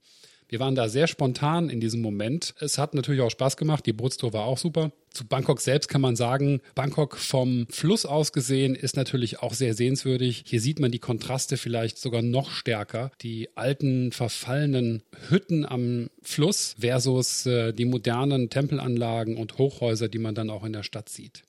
Wir 0.50 0.58
waren 0.58 0.74
da 0.74 0.88
sehr 0.88 1.06
spontan 1.06 1.70
in 1.70 1.78
diesem 1.78 2.00
Moment. 2.00 2.54
Es 2.58 2.76
hat 2.76 2.92
natürlich 2.92 3.20
auch 3.20 3.30
Spaß 3.30 3.56
gemacht. 3.56 3.86
Die 3.86 3.92
Bootstour 3.92 4.32
war 4.32 4.46
auch 4.46 4.58
super. 4.58 4.90
Zu 5.10 5.24
Bangkok 5.24 5.60
selbst 5.60 5.86
kann 5.86 6.00
man 6.00 6.16
sagen, 6.16 6.60
Bangkok 6.74 7.16
vom 7.18 7.68
Fluss 7.70 8.04
aus 8.04 8.32
gesehen 8.32 8.74
ist 8.74 8.96
natürlich 8.96 9.38
auch 9.38 9.54
sehr 9.54 9.74
sehenswürdig. 9.74 10.42
Hier 10.44 10.60
sieht 10.60 10.80
man 10.80 10.90
die 10.90 10.98
Kontraste 10.98 11.56
vielleicht 11.56 11.98
sogar 11.98 12.22
noch 12.22 12.50
stärker. 12.50 13.12
Die 13.20 13.48
alten, 13.56 14.10
verfallenen 14.10 15.04
Hütten 15.28 15.64
am 15.64 16.08
Fluss 16.20 16.74
versus 16.80 17.46
äh, 17.46 17.72
die 17.72 17.84
modernen 17.84 18.50
Tempelanlagen 18.50 19.36
und 19.36 19.56
Hochhäuser, 19.56 20.08
die 20.08 20.18
man 20.18 20.34
dann 20.34 20.50
auch 20.50 20.64
in 20.64 20.72
der 20.72 20.82
Stadt 20.82 21.08
sieht. 21.08 21.44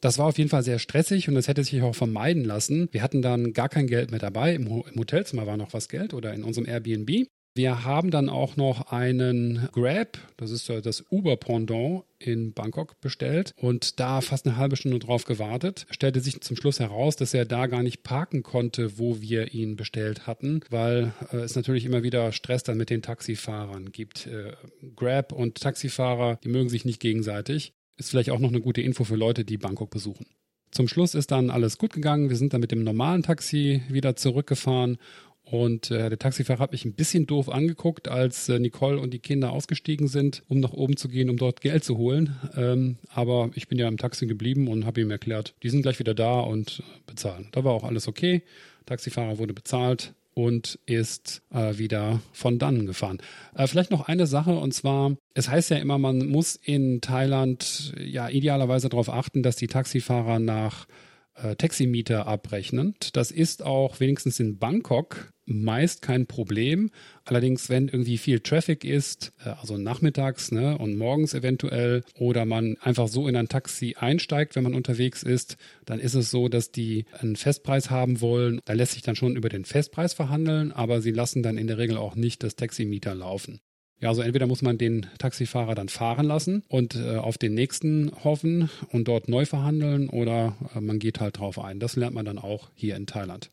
Das 0.00 0.18
war 0.18 0.26
auf 0.26 0.38
jeden 0.38 0.50
Fall 0.50 0.62
sehr 0.62 0.80
stressig 0.80 1.28
und 1.28 1.34
das 1.34 1.48
hätte 1.48 1.62
sich 1.62 1.80
auch 1.82 1.94
vermeiden 1.94 2.44
lassen. 2.44 2.88
Wir 2.90 3.00
hatten 3.00 3.22
dann 3.22 3.52
gar 3.52 3.68
kein 3.70 3.86
Geld 3.86 4.10
mehr 4.10 4.20
dabei. 4.20 4.54
Im, 4.54 4.68
Hotelzimmer 4.68 5.46
war 5.46 5.56
noch 5.56 5.72
was 5.72 5.88
Geld 5.88 6.12
oder 6.12 6.34
in 6.34 6.44
unserem 6.44 6.66
Airbnb. 6.66 7.28
Wir 7.56 7.84
haben 7.84 8.10
dann 8.10 8.28
auch 8.28 8.56
noch 8.56 8.90
einen 8.90 9.68
Grab, 9.70 10.18
das 10.36 10.50
ist 10.50 10.68
das 10.68 11.04
Uber-Pendant 11.08 12.02
in 12.18 12.52
Bangkok 12.52 13.00
bestellt 13.00 13.54
und 13.56 14.00
da 14.00 14.20
fast 14.22 14.44
eine 14.44 14.56
halbe 14.56 14.74
Stunde 14.74 14.98
drauf 14.98 15.24
gewartet. 15.24 15.86
Stellte 15.90 16.18
sich 16.18 16.40
zum 16.40 16.56
Schluss 16.56 16.80
heraus, 16.80 17.14
dass 17.14 17.32
er 17.32 17.44
da 17.44 17.68
gar 17.68 17.84
nicht 17.84 18.02
parken 18.02 18.42
konnte, 18.42 18.98
wo 18.98 19.20
wir 19.20 19.54
ihn 19.54 19.76
bestellt 19.76 20.26
hatten, 20.26 20.62
weil 20.70 21.12
äh, 21.32 21.36
es 21.36 21.54
natürlich 21.54 21.84
immer 21.84 22.02
wieder 22.02 22.32
Stress 22.32 22.64
dann 22.64 22.76
mit 22.76 22.90
den 22.90 23.02
Taxifahrern 23.02 23.92
gibt. 23.92 24.26
Äh, 24.26 24.54
Grab 24.96 25.30
und 25.30 25.60
Taxifahrer, 25.60 26.40
die 26.42 26.48
mögen 26.48 26.68
sich 26.68 26.84
nicht 26.84 26.98
gegenseitig. 26.98 27.72
Ist 27.96 28.10
vielleicht 28.10 28.30
auch 28.30 28.40
noch 28.40 28.48
eine 28.48 28.62
gute 28.62 28.82
Info 28.82 29.04
für 29.04 29.14
Leute, 29.14 29.44
die 29.44 29.58
Bangkok 29.58 29.90
besuchen. 29.90 30.26
Zum 30.72 30.88
Schluss 30.88 31.14
ist 31.14 31.30
dann 31.30 31.50
alles 31.50 31.78
gut 31.78 31.92
gegangen. 31.92 32.30
Wir 32.30 32.36
sind 32.36 32.52
dann 32.52 32.60
mit 32.60 32.72
dem 32.72 32.82
normalen 32.82 33.22
Taxi 33.22 33.82
wieder 33.88 34.16
zurückgefahren 34.16 34.98
und 35.44 35.90
äh, 35.90 36.08
der 36.08 36.18
Taxifahrer 36.18 36.60
hat 36.60 36.72
mich 36.72 36.84
ein 36.84 36.94
bisschen 36.94 37.26
doof 37.26 37.48
angeguckt, 37.50 38.08
als 38.08 38.48
äh, 38.48 38.58
Nicole 38.58 38.98
und 38.98 39.12
die 39.12 39.18
Kinder 39.18 39.52
ausgestiegen 39.52 40.08
sind, 40.08 40.42
um 40.48 40.60
nach 40.60 40.72
oben 40.72 40.96
zu 40.96 41.08
gehen, 41.08 41.28
um 41.28 41.36
dort 41.36 41.60
Geld 41.60 41.84
zu 41.84 41.98
holen. 41.98 42.36
Ähm, 42.56 42.96
aber 43.12 43.50
ich 43.54 43.68
bin 43.68 43.78
ja 43.78 43.86
im 43.86 43.98
Taxi 43.98 44.26
geblieben 44.26 44.68
und 44.68 44.86
habe 44.86 45.02
ihm 45.02 45.10
erklärt, 45.10 45.54
die 45.62 45.68
sind 45.68 45.82
gleich 45.82 45.98
wieder 45.98 46.14
da 46.14 46.40
und 46.40 46.82
bezahlen. 47.06 47.48
Da 47.52 47.62
war 47.62 47.72
auch 47.72 47.84
alles 47.84 48.08
okay. 48.08 48.42
Taxifahrer 48.86 49.38
wurde 49.38 49.52
bezahlt 49.52 50.14
und 50.32 50.78
ist 50.86 51.42
äh, 51.52 51.78
wieder 51.78 52.20
von 52.32 52.58
dannen 52.58 52.86
gefahren. 52.86 53.18
Äh, 53.54 53.66
vielleicht 53.66 53.90
noch 53.90 54.08
eine 54.08 54.26
Sache 54.26 54.56
und 54.56 54.72
zwar, 54.72 55.16
es 55.34 55.48
heißt 55.48 55.70
ja 55.70 55.76
immer, 55.76 55.98
man 55.98 56.26
muss 56.26 56.56
in 56.56 57.00
Thailand 57.00 57.92
ja 57.98 58.28
idealerweise 58.28 58.88
darauf 58.88 59.08
achten, 59.08 59.42
dass 59.42 59.56
die 59.56 59.68
Taxifahrer 59.68 60.38
nach 60.38 60.86
äh, 61.34 61.56
Taximieter 61.56 62.26
abrechnen. 62.26 62.94
Das 63.12 63.30
ist 63.30 63.62
auch 63.62 64.00
wenigstens 64.00 64.40
in 64.40 64.58
Bangkok 64.58 65.32
meist 65.46 66.02
kein 66.02 66.26
Problem. 66.26 66.90
Allerdings, 67.24 67.68
wenn 67.68 67.88
irgendwie 67.88 68.18
viel 68.18 68.40
Traffic 68.40 68.84
ist, 68.84 69.32
äh, 69.44 69.50
also 69.60 69.76
nachmittags 69.76 70.52
ne, 70.52 70.78
und 70.78 70.96
morgens 70.96 71.34
eventuell, 71.34 72.02
oder 72.18 72.44
man 72.44 72.76
einfach 72.80 73.08
so 73.08 73.28
in 73.28 73.36
ein 73.36 73.48
Taxi 73.48 73.94
einsteigt, 73.98 74.56
wenn 74.56 74.62
man 74.62 74.74
unterwegs 74.74 75.22
ist, 75.22 75.56
dann 75.84 76.00
ist 76.00 76.14
es 76.14 76.30
so, 76.30 76.48
dass 76.48 76.70
die 76.70 77.04
einen 77.18 77.36
Festpreis 77.36 77.90
haben 77.90 78.20
wollen. 78.20 78.60
Da 78.64 78.72
lässt 78.72 78.92
sich 78.92 79.02
dann 79.02 79.16
schon 79.16 79.36
über 79.36 79.48
den 79.48 79.64
Festpreis 79.64 80.14
verhandeln, 80.14 80.72
aber 80.72 81.00
sie 81.00 81.12
lassen 81.12 81.42
dann 81.42 81.58
in 81.58 81.66
der 81.66 81.78
Regel 81.78 81.96
auch 81.96 82.14
nicht 82.14 82.42
das 82.42 82.56
Taximieter 82.56 83.14
laufen. 83.14 83.60
Ja, 84.00 84.08
also 84.08 84.22
entweder 84.22 84.46
muss 84.46 84.62
man 84.62 84.76
den 84.76 85.06
Taxifahrer 85.18 85.74
dann 85.74 85.88
fahren 85.88 86.26
lassen 86.26 86.62
und 86.68 86.96
äh, 86.96 87.16
auf 87.16 87.38
den 87.38 87.54
nächsten 87.54 88.12
hoffen 88.24 88.68
und 88.90 89.08
dort 89.08 89.28
neu 89.28 89.46
verhandeln 89.46 90.08
oder 90.08 90.56
äh, 90.74 90.80
man 90.80 90.98
geht 90.98 91.20
halt 91.20 91.38
drauf 91.38 91.58
ein. 91.58 91.80
Das 91.80 91.96
lernt 91.96 92.14
man 92.14 92.24
dann 92.24 92.38
auch 92.38 92.70
hier 92.74 92.96
in 92.96 93.06
Thailand. 93.06 93.50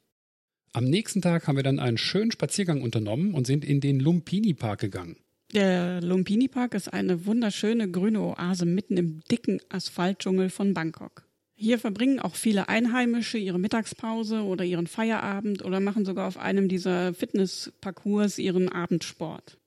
Am 0.74 0.86
nächsten 0.86 1.22
Tag 1.22 1.48
haben 1.48 1.58
wir 1.58 1.64
dann 1.64 1.80
einen 1.80 1.98
schönen 1.98 2.32
Spaziergang 2.32 2.82
unternommen 2.82 3.34
und 3.34 3.46
sind 3.46 3.66
in 3.66 3.82
den 3.82 4.00
Lumpini 4.00 4.54
Park 4.54 4.80
gegangen. 4.80 5.18
Der 5.54 6.00
Lumpini 6.02 6.48
Park 6.48 6.74
ist 6.76 6.92
eine 6.92 7.26
wunderschöne 7.26 7.92
grüne 7.92 8.22
Oase 8.22 8.66
mitten 8.66 8.96
im 8.96 9.22
dicken 9.30 9.60
Asphaltdschungel 9.68 10.50
von 10.50 10.74
Bangkok. 10.74 11.26
Hier 11.56 11.78
verbringen 11.78 12.20
auch 12.20 12.36
viele 12.36 12.70
Einheimische 12.70 13.38
ihre 13.38 13.60
Mittagspause 13.60 14.44
oder 14.44 14.64
ihren 14.64 14.88
Feierabend 14.88 15.64
oder 15.64 15.80
machen 15.80 16.06
sogar 16.06 16.28
auf 16.28 16.38
einem 16.38 16.70
dieser 16.70 17.14
Fitnessparcours 17.14 18.40
ihren 18.40 18.70
Abendsport. 18.70 19.60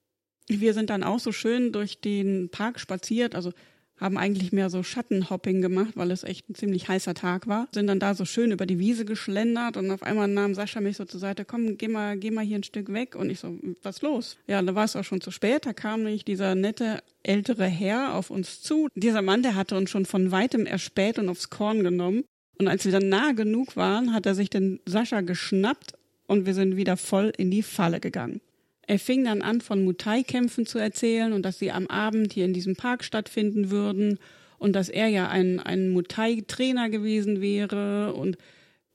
Wir 0.46 0.74
sind 0.74 0.90
dann 0.90 1.02
auch 1.02 1.20
so 1.20 1.32
schön 1.32 1.72
durch 1.72 2.00
den 2.00 2.48
Park 2.50 2.78
spaziert, 2.78 3.34
also 3.34 3.52
haben 3.98 4.18
eigentlich 4.18 4.52
mehr 4.52 4.70
so 4.70 4.82
Schattenhopping 4.82 5.60
gemacht, 5.62 5.92
weil 5.94 6.10
es 6.10 6.24
echt 6.24 6.48
ein 6.48 6.54
ziemlich 6.54 6.88
heißer 6.88 7.14
Tag 7.14 7.46
war. 7.46 7.68
Sind 7.72 7.86
dann 7.86 8.00
da 8.00 8.14
so 8.14 8.24
schön 8.24 8.50
über 8.50 8.66
die 8.66 8.78
Wiese 8.78 9.04
geschlendert 9.04 9.76
und 9.76 9.90
auf 9.90 10.02
einmal 10.02 10.26
nahm 10.26 10.54
Sascha 10.54 10.80
mich 10.80 10.96
so 10.96 11.04
zur 11.04 11.20
Seite, 11.20 11.44
komm, 11.44 11.78
geh 11.78 11.88
mal, 11.88 12.16
geh 12.16 12.30
mal 12.30 12.44
hier 12.44 12.58
ein 12.58 12.64
Stück 12.64 12.92
weg. 12.92 13.14
Und 13.14 13.30
ich 13.30 13.38
so, 13.40 13.56
was 13.82 14.02
los? 14.02 14.36
Ja, 14.46 14.60
da 14.62 14.74
war 14.74 14.84
es 14.84 14.96
auch 14.96 15.04
schon 15.04 15.20
zu 15.20 15.30
spät. 15.30 15.64
Da 15.64 15.72
kam 15.72 16.02
nämlich 16.02 16.24
dieser 16.24 16.54
nette 16.54 17.02
ältere 17.22 17.66
Herr 17.66 18.14
auf 18.14 18.30
uns 18.30 18.62
zu. 18.62 18.88
Dieser 18.94 19.22
Mann, 19.22 19.42
der 19.42 19.54
hatte 19.54 19.76
uns 19.76 19.90
schon 19.90 20.06
von 20.06 20.32
weitem 20.32 20.66
erspäht 20.66 21.18
und 21.18 21.28
aufs 21.28 21.50
Korn 21.50 21.84
genommen. 21.84 22.24
Und 22.58 22.68
als 22.68 22.84
wir 22.84 22.92
dann 22.92 23.08
nah 23.08 23.32
genug 23.32 23.76
waren, 23.76 24.12
hat 24.12 24.26
er 24.26 24.34
sich 24.34 24.50
den 24.50 24.80
Sascha 24.86 25.20
geschnappt 25.20 25.92
und 26.26 26.46
wir 26.46 26.54
sind 26.54 26.76
wieder 26.76 26.96
voll 26.96 27.32
in 27.36 27.50
die 27.50 27.62
Falle 27.62 28.00
gegangen. 28.00 28.40
Er 28.86 28.98
fing 28.98 29.24
dann 29.24 29.42
an, 29.42 29.60
von 29.60 29.84
Muay-Kämpfen 29.84 30.66
zu 30.66 30.78
erzählen 30.78 31.32
und 31.32 31.42
dass 31.42 31.58
sie 31.58 31.70
am 31.70 31.86
Abend 31.86 32.32
hier 32.32 32.44
in 32.44 32.52
diesem 32.52 32.76
Park 32.76 33.04
stattfinden 33.04 33.70
würden 33.70 34.18
und 34.58 34.74
dass 34.74 34.88
er 34.88 35.08
ja 35.08 35.28
ein, 35.28 35.60
ein 35.60 35.90
Muay-Trainer 35.90 36.90
gewesen 36.90 37.40
wäre. 37.40 38.14
Und 38.14 38.36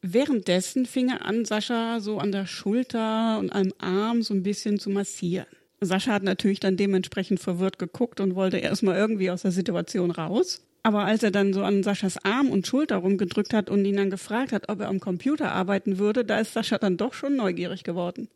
währenddessen 0.01 0.85
fing 0.85 1.09
er 1.09 1.25
an, 1.25 1.45
Sascha 1.45 1.99
so 1.99 2.17
an 2.19 2.31
der 2.31 2.45
Schulter 2.45 3.39
und 3.39 3.51
am 3.51 3.71
Arm 3.79 4.21
so 4.21 4.33
ein 4.33 4.43
bisschen 4.43 4.79
zu 4.79 4.89
massieren. 4.89 5.47
Sascha 5.81 6.11
hat 6.11 6.23
natürlich 6.23 6.59
dann 6.59 6.77
dementsprechend 6.77 7.39
verwirrt 7.39 7.79
geguckt 7.79 8.19
und 8.19 8.35
wollte 8.35 8.57
erstmal 8.57 8.97
irgendwie 8.97 9.31
aus 9.31 9.43
der 9.43 9.51
Situation 9.51 10.11
raus. 10.11 10.61
Aber 10.83 11.05
als 11.05 11.23
er 11.23 11.31
dann 11.31 11.53
so 11.53 11.63
an 11.63 11.83
Saschas 11.83 12.23
Arm 12.23 12.49
und 12.49 12.65
Schulter 12.65 12.97
rumgedrückt 12.97 13.53
hat 13.53 13.69
und 13.69 13.85
ihn 13.85 13.97
dann 13.97 14.09
gefragt 14.09 14.51
hat, 14.51 14.69
ob 14.69 14.79
er 14.79 14.87
am 14.87 14.99
Computer 14.99 15.51
arbeiten 15.51 15.99
würde, 15.99 16.23
da 16.23 16.39
ist 16.39 16.53
Sascha 16.53 16.77
dann 16.77 16.97
doch 16.97 17.13
schon 17.13 17.35
neugierig 17.35 17.83
geworden. 17.83 18.29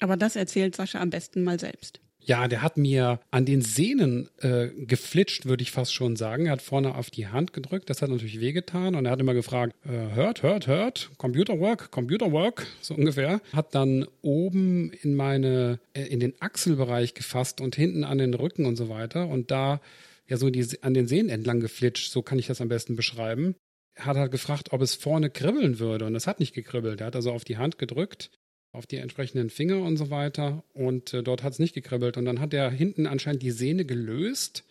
Aber 0.00 0.16
das 0.16 0.36
erzählt 0.36 0.76
Sascha 0.76 1.00
am 1.00 1.10
besten 1.10 1.42
mal 1.42 1.58
selbst. 1.58 2.00
Ja, 2.28 2.46
der 2.46 2.60
hat 2.60 2.76
mir 2.76 3.20
an 3.30 3.46
den 3.46 3.62
Sehnen 3.62 4.28
äh, 4.42 4.68
geflitscht, 4.84 5.46
würde 5.46 5.62
ich 5.62 5.70
fast 5.70 5.94
schon 5.94 6.14
sagen. 6.14 6.44
Er 6.44 6.52
hat 6.52 6.60
vorne 6.60 6.94
auf 6.94 7.08
die 7.08 7.28
Hand 7.28 7.54
gedrückt, 7.54 7.88
das 7.88 8.02
hat 8.02 8.10
natürlich 8.10 8.38
wehgetan 8.38 8.96
und 8.96 9.06
er 9.06 9.12
hat 9.12 9.20
immer 9.20 9.32
gefragt, 9.32 9.74
äh, 9.86 10.14
hört, 10.14 10.42
hört, 10.42 10.66
hört, 10.66 11.10
Computer 11.16 11.58
Work, 11.58 11.90
Computer 11.90 12.30
Work, 12.30 12.66
so 12.82 12.94
ungefähr. 12.94 13.40
Hat 13.54 13.74
dann 13.74 14.06
oben 14.20 14.92
in 15.00 15.14
meine, 15.14 15.80
äh, 15.94 16.02
in 16.02 16.20
den 16.20 16.34
Achselbereich 16.38 17.14
gefasst 17.14 17.62
und 17.62 17.76
hinten 17.76 18.04
an 18.04 18.18
den 18.18 18.34
Rücken 18.34 18.66
und 18.66 18.76
so 18.76 18.90
weiter 18.90 19.26
und 19.28 19.50
da 19.50 19.80
ja 20.26 20.36
so 20.36 20.50
die, 20.50 20.66
an 20.82 20.92
den 20.92 21.08
Sehnen 21.08 21.30
entlang 21.30 21.60
geflitscht, 21.60 22.12
so 22.12 22.20
kann 22.20 22.38
ich 22.38 22.46
das 22.46 22.60
am 22.60 22.68
besten 22.68 22.94
beschreiben. 22.94 23.54
Er 23.94 24.04
hat 24.04 24.18
halt 24.18 24.32
gefragt, 24.32 24.72
ob 24.72 24.82
es 24.82 24.94
vorne 24.94 25.30
kribbeln 25.30 25.78
würde 25.78 26.04
und 26.04 26.14
es 26.14 26.26
hat 26.26 26.40
nicht 26.40 26.52
gekribbelt. 26.52 27.00
Er 27.00 27.06
hat 27.06 27.16
also 27.16 27.32
auf 27.32 27.44
die 27.44 27.56
Hand 27.56 27.78
gedrückt 27.78 28.30
auf 28.78 28.86
die 28.86 28.96
entsprechenden 28.96 29.50
Finger 29.50 29.82
und 29.82 29.96
so 29.96 30.08
weiter. 30.10 30.62
Und 30.72 31.12
äh, 31.12 31.22
dort 31.22 31.42
hat 31.42 31.52
es 31.52 31.58
nicht 31.58 31.74
gekribbelt. 31.74 32.16
Und 32.16 32.24
dann 32.24 32.40
hat 32.40 32.54
er 32.54 32.70
hinten 32.70 33.06
anscheinend 33.06 33.42
die 33.42 33.50
Sehne 33.50 33.84
gelöst. 33.84 34.64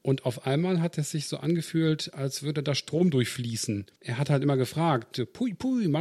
Und 0.00 0.24
auf 0.24 0.46
einmal 0.46 0.80
hat 0.80 0.96
es 0.96 1.10
sich 1.10 1.26
so 1.26 1.38
angefühlt, 1.38 2.14
als 2.14 2.44
würde 2.44 2.62
da 2.62 2.74
Strom 2.74 3.10
durchfließen. 3.10 3.86
Er 4.00 4.16
hat 4.16 4.30
halt 4.30 4.44
immer 4.44 4.56
gefragt, 4.56 5.20
pui, 5.32 5.52
pui, 5.54 5.92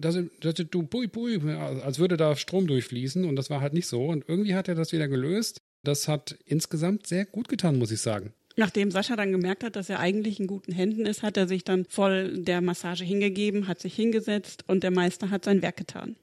das, 0.00 0.16
das, 0.40 0.54
du, 0.54 0.84
pui, 0.84 1.08
pui, 1.08 1.38
als 1.50 1.98
würde 1.98 2.16
da 2.16 2.36
Strom 2.36 2.68
durchfließen. 2.68 3.24
Und 3.24 3.36
das 3.36 3.50
war 3.50 3.60
halt 3.60 3.74
nicht 3.74 3.88
so. 3.88 4.06
Und 4.06 4.24
irgendwie 4.28 4.54
hat 4.54 4.68
er 4.68 4.76
das 4.76 4.92
wieder 4.92 5.08
gelöst. 5.08 5.58
Das 5.82 6.06
hat 6.06 6.38
insgesamt 6.46 7.08
sehr 7.08 7.26
gut 7.26 7.48
getan, 7.48 7.78
muss 7.78 7.90
ich 7.90 8.00
sagen. 8.00 8.32
Nachdem 8.56 8.90
Sascha 8.90 9.16
dann 9.16 9.32
gemerkt 9.32 9.64
hat, 9.64 9.76
dass 9.76 9.88
er 9.88 9.98
eigentlich 9.98 10.38
in 10.38 10.46
guten 10.46 10.72
Händen 10.72 11.06
ist, 11.06 11.22
hat 11.22 11.36
er 11.36 11.48
sich 11.48 11.64
dann 11.64 11.84
voll 11.86 12.38
der 12.38 12.60
Massage 12.60 13.02
hingegeben, 13.02 13.66
hat 13.66 13.80
sich 13.80 13.94
hingesetzt 13.94 14.64
und 14.68 14.82
der 14.82 14.90
Meister 14.90 15.30
hat 15.30 15.44
sein 15.44 15.62
Werk 15.62 15.78
getan. 15.78 16.16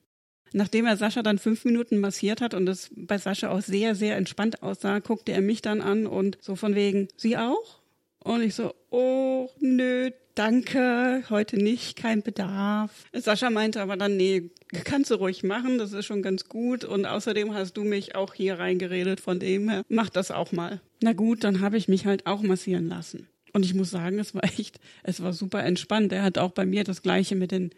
Nachdem 0.53 0.85
er 0.85 0.97
Sascha 0.97 1.21
dann 1.21 1.37
fünf 1.37 1.65
Minuten 1.65 1.99
massiert 1.99 2.41
hat 2.41 2.53
und 2.53 2.67
es 2.67 2.89
bei 2.95 3.17
Sascha 3.17 3.49
auch 3.49 3.61
sehr, 3.61 3.95
sehr 3.95 4.17
entspannt 4.17 4.63
aussah, 4.63 4.99
guckte 4.99 5.31
er 5.31 5.41
mich 5.41 5.61
dann 5.61 5.81
an 5.81 6.07
und 6.07 6.37
so 6.41 6.55
von 6.55 6.75
wegen, 6.75 7.07
Sie 7.17 7.37
auch? 7.37 7.79
Und 8.23 8.43
ich 8.43 8.55
so, 8.55 8.73
oh, 8.89 9.49
nö, 9.59 10.11
danke, 10.35 11.23
heute 11.29 11.57
nicht, 11.57 11.97
kein 11.97 12.21
Bedarf. 12.21 12.91
Sascha 13.13 13.49
meinte 13.49 13.81
aber 13.81 13.97
dann, 13.97 14.17
nee, 14.17 14.51
kannst 14.83 15.11
du 15.11 15.15
ruhig 15.15 15.43
machen, 15.43 15.77
das 15.77 15.93
ist 15.93 16.05
schon 16.05 16.21
ganz 16.21 16.47
gut. 16.49 16.83
Und 16.83 17.05
außerdem 17.05 17.53
hast 17.53 17.77
du 17.77 17.83
mich 17.83 18.15
auch 18.15 18.33
hier 18.33 18.59
reingeredet, 18.59 19.19
von 19.19 19.39
dem 19.39 19.69
her, 19.69 19.83
mach 19.89 20.09
das 20.09 20.31
auch 20.31 20.51
mal. 20.51 20.81
Na 21.01 21.13
gut, 21.13 21.43
dann 21.43 21.61
habe 21.61 21.77
ich 21.77 21.87
mich 21.87 22.05
halt 22.05 22.25
auch 22.25 22.41
massieren 22.41 22.87
lassen. 22.87 23.27
Und 23.53 23.65
ich 23.65 23.73
muss 23.73 23.89
sagen, 23.89 24.19
es 24.19 24.35
war 24.35 24.43
echt, 24.43 24.79
es 25.03 25.21
war 25.21 25.33
super 25.33 25.63
entspannt. 25.63 26.13
Er 26.13 26.23
hat 26.23 26.37
auch 26.37 26.51
bei 26.51 26.65
mir 26.65 26.83
das 26.83 27.01
Gleiche 27.01 27.35
mit 27.35 27.51
den 27.51 27.71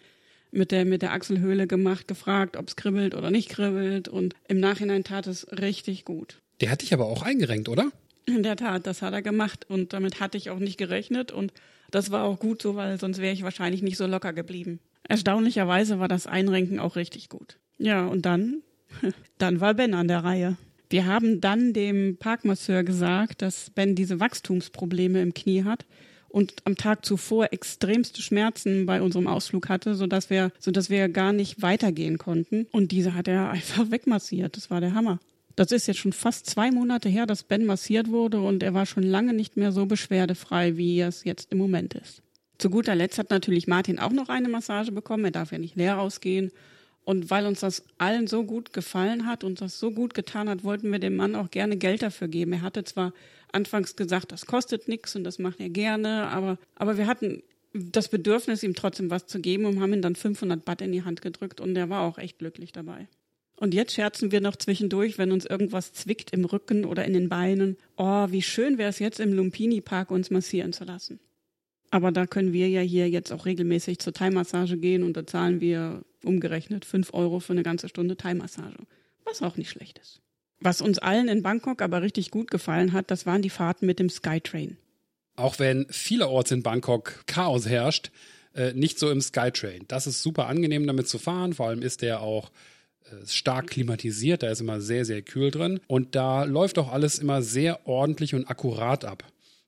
mit 0.52 0.72
der, 0.72 0.86
mit 0.86 1.02
der 1.02 1.14
Achselhöhle 1.14 1.68
gemacht, 1.68 2.08
gefragt, 2.08 2.58
ob 2.58 2.68
es 2.68 2.76
kribbelt 2.76 3.16
oder 3.16 3.32
nicht 3.32 3.50
kribbelt. 3.50 4.08
Und 4.08 4.36
im 4.48 4.60
Nachhinein 4.60 5.04
tat 5.04 5.28
es 5.28 5.48
richtig 5.52 6.06
gut. 6.06 6.42
Der 6.60 6.70
hat 6.70 6.82
dich 6.82 6.94
aber 6.94 7.06
auch 7.06 7.24
eingerenkt, 7.24 7.70
oder? 7.70 7.92
In 8.26 8.44
der 8.44 8.56
Tat, 8.56 8.86
das 8.86 9.02
hat 9.02 9.14
er 9.14 9.22
gemacht 9.22 9.66
und 9.68 9.94
damit 9.94 10.20
hatte 10.20 10.38
ich 10.38 10.52
auch 10.52 10.60
nicht 10.60 10.78
gerechnet 10.78 11.32
und 11.32 11.52
das 11.90 12.12
war 12.12 12.24
auch 12.24 12.40
gut 12.40 12.62
so, 12.62 12.76
weil 12.76 13.00
sonst 13.00 13.20
wäre 13.20 13.34
ich 13.34 13.44
wahrscheinlich 13.44 13.82
nicht 13.82 13.98
so 13.98 14.06
locker 14.06 14.32
geblieben. 14.32 14.80
Erstaunlicherweise 15.08 16.00
war 16.00 16.08
das 16.08 16.28
Einrenken 16.28 16.80
auch 16.80 16.96
richtig 16.96 17.30
gut. 17.30 17.58
Ja, 17.80 18.06
und 18.06 18.26
dann, 18.26 18.62
dann 19.40 19.60
war 19.60 19.74
Ben 19.74 19.94
an 19.94 20.08
der 20.08 20.24
Reihe. 20.24 20.56
Wir 20.90 21.06
haben 21.06 21.42
dann 21.42 21.74
dem 21.74 22.18
Parkmasseur 22.18 22.84
gesagt, 22.84 23.42
dass 23.42 23.72
Ben 23.72 23.96
diese 23.96 24.20
Wachstumsprobleme 24.20 25.22
im 25.22 25.34
Knie 25.34 25.64
hat 25.64 25.86
und 26.32 26.54
am 26.64 26.76
Tag 26.76 27.06
zuvor 27.06 27.52
extremste 27.52 28.22
Schmerzen 28.22 28.86
bei 28.86 29.02
unserem 29.02 29.28
Ausflug 29.28 29.70
hatte, 29.70 29.96
sodass 29.96 30.30
wir, 30.30 30.52
sodass 30.60 30.90
wir 30.90 31.10
gar 31.10 31.34
nicht 31.34 31.62
weitergehen 31.62 32.18
konnten. 32.18 32.68
Und 32.72 32.92
diese 32.92 33.14
hat 33.14 33.28
er 33.28 33.50
einfach 33.52 33.92
wegmassiert. 33.92 34.58
Das 34.58 34.70
war 34.70 34.82
der 34.82 34.94
Hammer. 34.94 35.20
Das 35.56 35.72
ist 35.72 35.88
jetzt 35.88 36.00
schon 36.00 36.14
fast 36.14 36.46
zwei 36.46 36.72
Monate 36.72 37.10
her, 37.10 37.26
dass 37.26 37.44
Ben 37.44 37.66
massiert 37.66 38.10
wurde 38.10 38.40
und 38.40 38.64
er 38.64 38.74
war 38.74 38.86
schon 38.86 39.04
lange 39.04 39.34
nicht 39.34 39.58
mehr 39.58 39.74
so 39.74 39.86
beschwerdefrei, 39.86 40.78
wie 40.78 41.02
es 41.02 41.26
jetzt 41.26 41.52
im 41.52 41.58
Moment 41.58 41.94
ist. 41.94 42.22
Zu 42.58 42.70
guter 42.70 42.96
Letzt 42.96 43.18
hat 43.18 43.32
natürlich 43.32 43.68
Martin 43.68 44.00
auch 44.00 44.12
noch 44.12 44.30
eine 44.30 44.48
Massage 44.48 44.92
bekommen. 44.92 45.26
Er 45.26 45.32
darf 45.32 45.52
ja 45.52 45.58
nicht 45.58 45.76
leer 45.76 46.00
ausgehen. 46.00 46.52
Und 47.04 47.30
weil 47.30 47.46
uns 47.48 47.62
das 47.62 47.84
allen 47.98 48.28
so 48.28 48.44
gut 48.44 48.74
gefallen 48.74 49.26
hat 49.26 49.44
und 49.44 49.60
das 49.60 49.80
so 49.80 49.92
gut 49.92 50.14
getan 50.14 50.50
hat, 50.50 50.64
wollten 50.64 50.92
wir 50.92 51.00
dem 51.00 51.16
Mann 51.16 51.36
auch 51.36 51.50
gerne 51.50 51.78
Geld 51.78 52.04
dafür 52.04 52.28
geben. 52.28 52.54
Er 52.54 52.62
hatte 52.62 52.84
zwar 52.84 53.14
anfangs 53.52 53.96
gesagt, 53.96 54.32
das 54.32 54.46
kostet 54.46 54.88
nichts 54.88 55.16
und 55.16 55.24
das 55.24 55.40
macht 55.40 55.60
er 55.60 55.70
gerne, 55.70 56.28
aber, 56.28 56.58
aber 56.76 56.98
wir 56.98 57.08
hatten 57.08 57.44
das 57.74 58.10
Bedürfnis, 58.10 58.64
ihm 58.64 58.76
trotzdem 58.76 59.10
was 59.10 59.28
zu 59.28 59.40
geben 59.40 59.66
und 59.66 59.82
haben 59.82 59.94
ihm 59.94 60.02
dann 60.02 60.16
500 60.16 60.64
Baht 60.64 60.82
in 60.82 60.92
die 60.92 61.04
Hand 61.04 61.22
gedrückt 61.22 61.62
und 61.62 61.76
er 61.76 61.90
war 61.90 62.04
auch 62.04 62.18
echt 62.18 62.40
glücklich 62.40 62.72
dabei. 62.72 63.08
Und 63.56 63.74
jetzt 63.74 63.94
scherzen 63.94 64.32
wir 64.32 64.42
noch 64.42 64.56
zwischendurch, 64.56 65.18
wenn 65.18 65.32
uns 65.32 65.46
irgendwas 65.46 65.94
zwickt 65.94 66.34
im 66.34 66.46
Rücken 66.46 66.84
oder 66.84 67.06
in 67.06 67.14
den 67.14 67.30
Beinen. 67.30 67.78
Oh, 67.96 68.26
wie 68.30 68.42
schön 68.42 68.80
wäre 68.80 68.90
es 68.90 68.98
jetzt 68.98 69.20
im 69.20 69.34
Lumpini-Park 69.34 70.10
uns 70.10 70.32
massieren 70.32 70.74
zu 70.74 70.84
lassen. 70.84 71.20
Aber 71.92 72.12
da 72.12 72.26
können 72.26 72.54
wir 72.54 72.70
ja 72.70 72.82
hier 72.82 73.08
jetzt 73.08 73.32
auch 73.32 73.46
regelmäßig 73.46 74.00
zur 74.00 74.14
Thai-Massage 74.14 74.78
gehen 74.78 75.04
und 75.04 75.16
da 75.16 75.28
zahlen 75.28 75.62
wir 75.62 76.02
umgerechnet 76.24 76.86
fünf 76.86 77.14
Euro 77.14 77.40
für 77.40 77.54
eine 77.54 77.64
ganze 77.64 77.90
Stunde 77.90 78.18
Thai-Massage. 78.18 78.78
Was 79.26 79.42
auch 79.42 79.58
nicht 79.58 79.70
schlecht 79.70 80.00
ist. 80.00 80.22
Was 80.60 80.82
uns 80.82 81.00
allen 81.00 81.28
in 81.28 81.42
Bangkok 81.42 81.82
aber 81.82 82.02
richtig 82.02 82.30
gut 82.32 82.52
gefallen 82.52 82.94
hat, 82.94 83.10
das 83.10 83.26
waren 83.26 83.42
die 83.42 83.50
Fahrten 83.50 83.86
mit 83.86 84.00
dem 84.00 84.10
Skytrain. 84.10 84.78
Auch 85.36 85.58
wenn 85.60 85.88
vielerorts 85.90 86.52
in 86.52 86.62
Bangkok 86.62 87.24
Chaos 87.26 87.68
herrscht, 87.68 88.12
äh, 88.54 88.74
nicht 88.74 89.00
so 89.00 89.10
im 89.10 89.22
Skytrain. 89.22 89.86
Das 89.88 90.08
ist 90.08 90.22
super 90.22 90.48
angenehm 90.48 90.86
damit 90.86 91.08
zu 91.08 91.18
fahren, 91.18 91.54
vor 91.54 91.68
allem 91.68 91.82
ist 91.82 92.02
der 92.02 92.22
auch 92.22 92.52
äh, 93.06 93.26
stark 93.28 93.68
klimatisiert, 93.68 94.44
da 94.44 94.50
ist 94.50 94.62
immer 94.62 94.82
sehr, 94.82 95.06
sehr 95.06 95.22
kühl 95.22 95.50
drin. 95.50 95.80
Und 95.88 96.16
da 96.16 96.44
läuft 96.44 96.78
auch 96.78 96.92
alles 96.92 97.18
immer 97.18 97.42
sehr 97.42 97.88
ordentlich 97.88 98.36
und 98.36 98.46
akkurat 98.46 99.06
ab. 99.06 99.24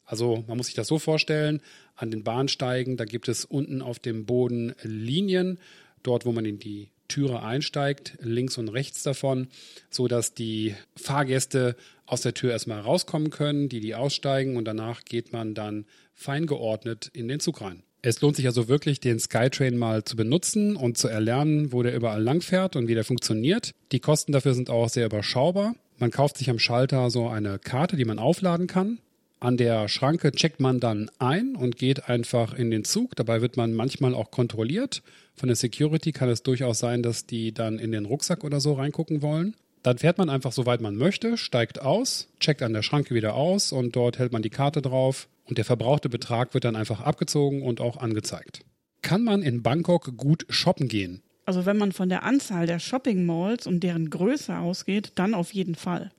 Also 0.05 0.43
man 0.48 0.57
muss 0.57 0.67
sich 0.67 0.75
das 0.75 0.88
so 0.88 1.00
vorstellen, 1.00 1.62
an 1.95 2.12
den 2.12 2.24
Bahnsteigen, 2.24 2.98
da 2.98 3.05
gibt 3.05 3.27
es 3.27 3.45
unten 3.45 3.81
auf 3.81 4.00
dem 4.00 4.25
Boden 4.25 4.75
Linien, 4.83 5.60
dort 6.03 6.25
wo 6.25 6.31
man 6.31 6.45
in 6.45 6.60
die 6.60 6.89
Türe 7.07 7.43
einsteigt, 7.43 8.17
links 8.22 8.57
und 8.57 8.69
rechts 8.69 9.03
davon, 9.03 9.48
so 9.89 10.07
dass 10.07 10.34
die 10.34 10.75
Fahrgäste 10.95 11.75
aus 12.06 12.21
der 12.21 12.34
Tür 12.34 12.51
erstmal 12.51 12.80
rauskommen 12.80 13.30
können, 13.30 13.69
die 13.69 13.80
die 13.80 13.95
aussteigen 13.95 14.58
und 14.58 14.65
danach 14.65 15.06
geht 15.06 15.34
man 15.34 15.54
dann 15.54 15.86
fein 16.13 16.47
geordnet 16.47 17.10
in 17.13 17.28
den 17.28 17.39
Zug 17.39 17.62
rein. 17.62 17.84
Es 18.01 18.19
lohnt 18.19 18.36
sich 18.36 18.47
also 18.47 18.67
wirklich, 18.67 18.99
den 18.99 19.17
Skytrain 19.17 19.78
mal 19.78 20.04
zu 20.04 20.17
benutzen 20.17 20.75
und 20.75 20.97
zu 20.97 21.08
erlernen, 21.08 21.71
wo 21.71 21.84
der 21.84 21.95
überall 21.95 22.21
langfährt 22.21 22.75
und 22.75 22.89
wie 22.89 22.95
der 22.95 23.06
funktioniert. 23.06 23.71
Die 23.93 24.01
Kosten 24.01 24.34
dafür 24.34 24.54
sind 24.54 24.69
auch 24.69 24.89
sehr 24.89 25.06
überschaubar. 25.06 25.75
Man 25.99 26.12
kauft 26.12 26.38
sich 26.38 26.49
am 26.49 26.60
Schalter 26.60 27.10
so 27.10 27.30
eine 27.30 27.60
Karte, 27.60 27.95
die 27.95 28.04
man 28.04 28.19
aufladen 28.19 28.67
kann. 28.67 28.99
An 29.43 29.58
der 29.58 29.89
Schranke 29.89 30.32
checkt 30.32 30.62
man 30.62 30.79
dann 30.79 31.12
ein 31.19 31.58
und 31.58 31.75
geht 31.75 32.08
einfach 32.08 32.53
in 32.53 32.71
den 32.71 32.86
Zug. 32.86 33.13
Dabei 33.17 33.41
wird 33.41 33.58
man 33.58 33.73
manchmal 33.73 34.15
auch 34.15 34.32
kontrolliert. 34.32 35.03
Von 35.36 35.47
der 35.47 35.58
Security 35.58 36.13
kann 36.13 36.29
es 36.29 36.43
durchaus 36.43 36.79
sein, 36.79 37.03
dass 37.03 37.25
die 37.25 37.53
dann 37.53 37.77
in 37.77 37.91
den 37.91 38.06
Rucksack 38.06 38.45
oder 38.45 38.62
so 38.62 38.71
reingucken 38.71 39.21
wollen. 39.21 39.58
Dann 39.82 39.97
fährt 39.97 40.17
man 40.17 40.29
einfach 40.29 40.53
so 40.53 40.65
weit 40.65 40.79
man 40.79 40.95
möchte, 40.95 41.36
steigt 41.36 41.82
aus, 41.82 42.29
checkt 42.39 42.62
an 42.62 42.71
der 42.71 42.84
Schranke 42.84 43.15
wieder 43.15 43.34
aus 43.34 43.73
und 43.73 43.97
dort 43.97 44.17
hält 44.17 44.32
man 44.32 44.43
die 44.43 44.49
Karte 44.49 44.82
drauf, 44.82 45.27
und 45.43 45.58
der 45.58 45.65
verbrauchte 45.65 46.08
Betrag 46.08 46.53
wird 46.53 46.63
dann 46.63 46.77
einfach 46.77 47.01
abgezogen 47.01 47.63
und 47.63 47.82
auch 47.82 47.97
angezeigt. 47.97 48.62
Kann 49.01 49.25
man 49.25 49.41
in 49.41 49.62
Bangkok 49.62 50.15
gut 50.15 50.45
shoppen 50.47 50.88
gehen? 50.88 51.21
Also 51.43 51.65
wenn 51.65 51.77
man 51.77 51.91
von 51.91 52.08
der 52.08 52.23
Anzahl 52.23 52.65
der 52.65 52.79
Shopping 52.79 53.25
Malls 53.25 53.67
und 53.67 53.82
deren 53.82 54.10
Größe 54.10 54.58
ausgeht, 54.58 55.12
dann 55.15 55.34
auf 55.34 55.53
jeden 55.53 55.75
Fall. 55.75 56.12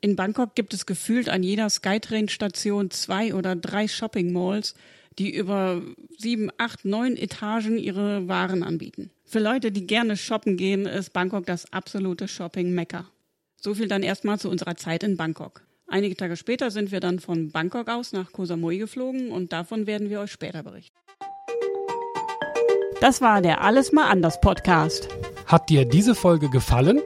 In 0.00 0.14
Bangkok 0.14 0.54
gibt 0.54 0.74
es 0.74 0.86
gefühlt 0.86 1.28
an 1.28 1.42
jeder 1.42 1.68
Skytrain-Station 1.68 2.90
zwei 2.90 3.34
oder 3.34 3.56
drei 3.56 3.88
Shopping 3.88 4.32
Malls, 4.32 4.74
die 5.18 5.34
über 5.34 5.82
sieben, 6.16 6.50
acht, 6.56 6.84
neun 6.84 7.16
Etagen 7.16 7.78
ihre 7.78 8.28
Waren 8.28 8.62
anbieten. 8.62 9.10
Für 9.24 9.40
Leute, 9.40 9.72
die 9.72 9.86
gerne 9.86 10.16
shoppen 10.16 10.56
gehen, 10.56 10.86
ist 10.86 11.12
Bangkok 11.12 11.46
das 11.46 11.72
absolute 11.72 12.28
Shopping-Mekka. 12.28 13.06
So 13.60 13.74
viel 13.74 13.88
dann 13.88 14.04
erstmal 14.04 14.38
zu 14.38 14.48
unserer 14.48 14.76
Zeit 14.76 15.02
in 15.02 15.16
Bangkok. 15.16 15.62
Einige 15.88 16.14
Tage 16.14 16.36
später 16.36 16.70
sind 16.70 16.92
wir 16.92 17.00
dann 17.00 17.18
von 17.18 17.50
Bangkok 17.50 17.88
aus 17.88 18.12
nach 18.12 18.30
Koh 18.30 18.44
Samui 18.44 18.78
geflogen 18.78 19.32
und 19.32 19.52
davon 19.52 19.88
werden 19.88 20.10
wir 20.10 20.20
euch 20.20 20.30
später 20.30 20.62
berichten. 20.62 20.96
Das 23.00 23.20
war 23.20 23.42
der 23.42 23.62
Alles 23.62 23.90
mal 23.92 24.08
anders 24.08 24.40
Podcast. 24.40 25.08
Hat 25.46 25.70
dir 25.70 25.84
diese 25.84 26.14
Folge 26.14 26.50
gefallen? 26.50 27.00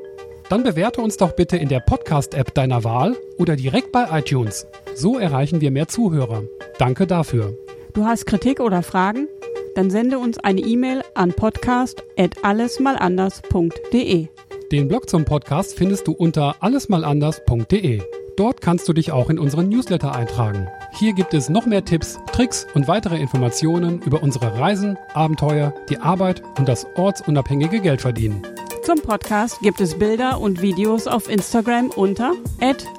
Dann 0.49 0.63
bewerte 0.63 1.01
uns 1.01 1.17
doch 1.17 1.33
bitte 1.33 1.57
in 1.57 1.69
der 1.69 1.81
Podcast-App 1.81 2.55
deiner 2.55 2.85
Wahl 2.85 3.17
oder 3.39 3.57
direkt 3.57 3.93
bei 3.93 4.07
iTunes. 4.19 4.67
So 4.95 5.19
erreichen 5.19 5.61
wir 5.61 5.71
mehr 5.71 5.89
Zuhörer. 5.89 6.45
Danke 6.79 7.07
dafür. 7.07 7.57
Du 7.95 8.05
hast 8.05 8.27
Kritik 8.27 8.61
oder 8.61 8.83
Fragen? 8.83 9.29
Dann 9.75 9.91
sende 9.91 10.19
uns 10.19 10.39
eine 10.39 10.61
E-Mail 10.61 11.03
an 11.15 11.33
podcast@allesmalanders.de. 11.33 14.27
Den 14.71 14.89
Blog 14.89 15.09
zum 15.09 15.25
Podcast 15.25 15.77
findest 15.77 16.07
du 16.07 16.13
unter 16.13 16.57
allesmalanders.de. 16.61 18.03
Dort 18.37 18.61
kannst 18.63 18.89
du 18.89 18.95
dich 18.95 19.13
auch 19.13 19.29
in 19.29 19.39
unseren 19.39 19.69
Newsletter 19.69 20.15
eintragen. 20.15 20.69
Hier 20.99 21.13
gibt 21.13 21.35
es 21.35 21.51
noch 21.51 21.67
mehr 21.67 21.85
Tipps, 21.85 22.19
Tricks 22.33 22.67
und 22.75 22.89
weitere 22.89 23.19
Informationen 23.19 24.01
über 24.03 24.23
unsere 24.23 24.59
Reisen, 24.59 24.97
Abenteuer, 25.13 25.75
die 25.91 25.99
Arbeit 25.99 26.43
und 26.59 26.69
das 26.69 26.87
ortsunabhängige 26.97 27.81
Geldverdienen. 27.81 28.43
Zum 28.83 29.01
Podcast 29.01 29.61
gibt 29.61 29.81
es 29.81 29.99
Bilder 29.99 30.39
und 30.41 30.61
Videos 30.61 31.07
auf 31.07 31.31
Instagram 31.31 31.91
unter 31.91 32.33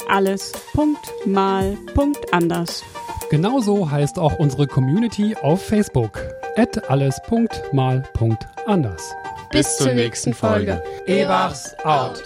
alles.mal.anders. 0.09 2.83
Genauso 3.29 3.91
heißt 3.91 4.17
auch 4.17 4.39
unsere 4.39 4.65
Community 4.67 5.35
auf 5.41 5.65
Facebook 5.65 6.21
alles.mal.anders. 6.89 9.15
Bis 9.51 9.77
zur 9.77 9.93
nächsten 9.93 10.33
Folge. 10.33 10.81
Ebachs 11.05 11.75
out. 11.83 12.23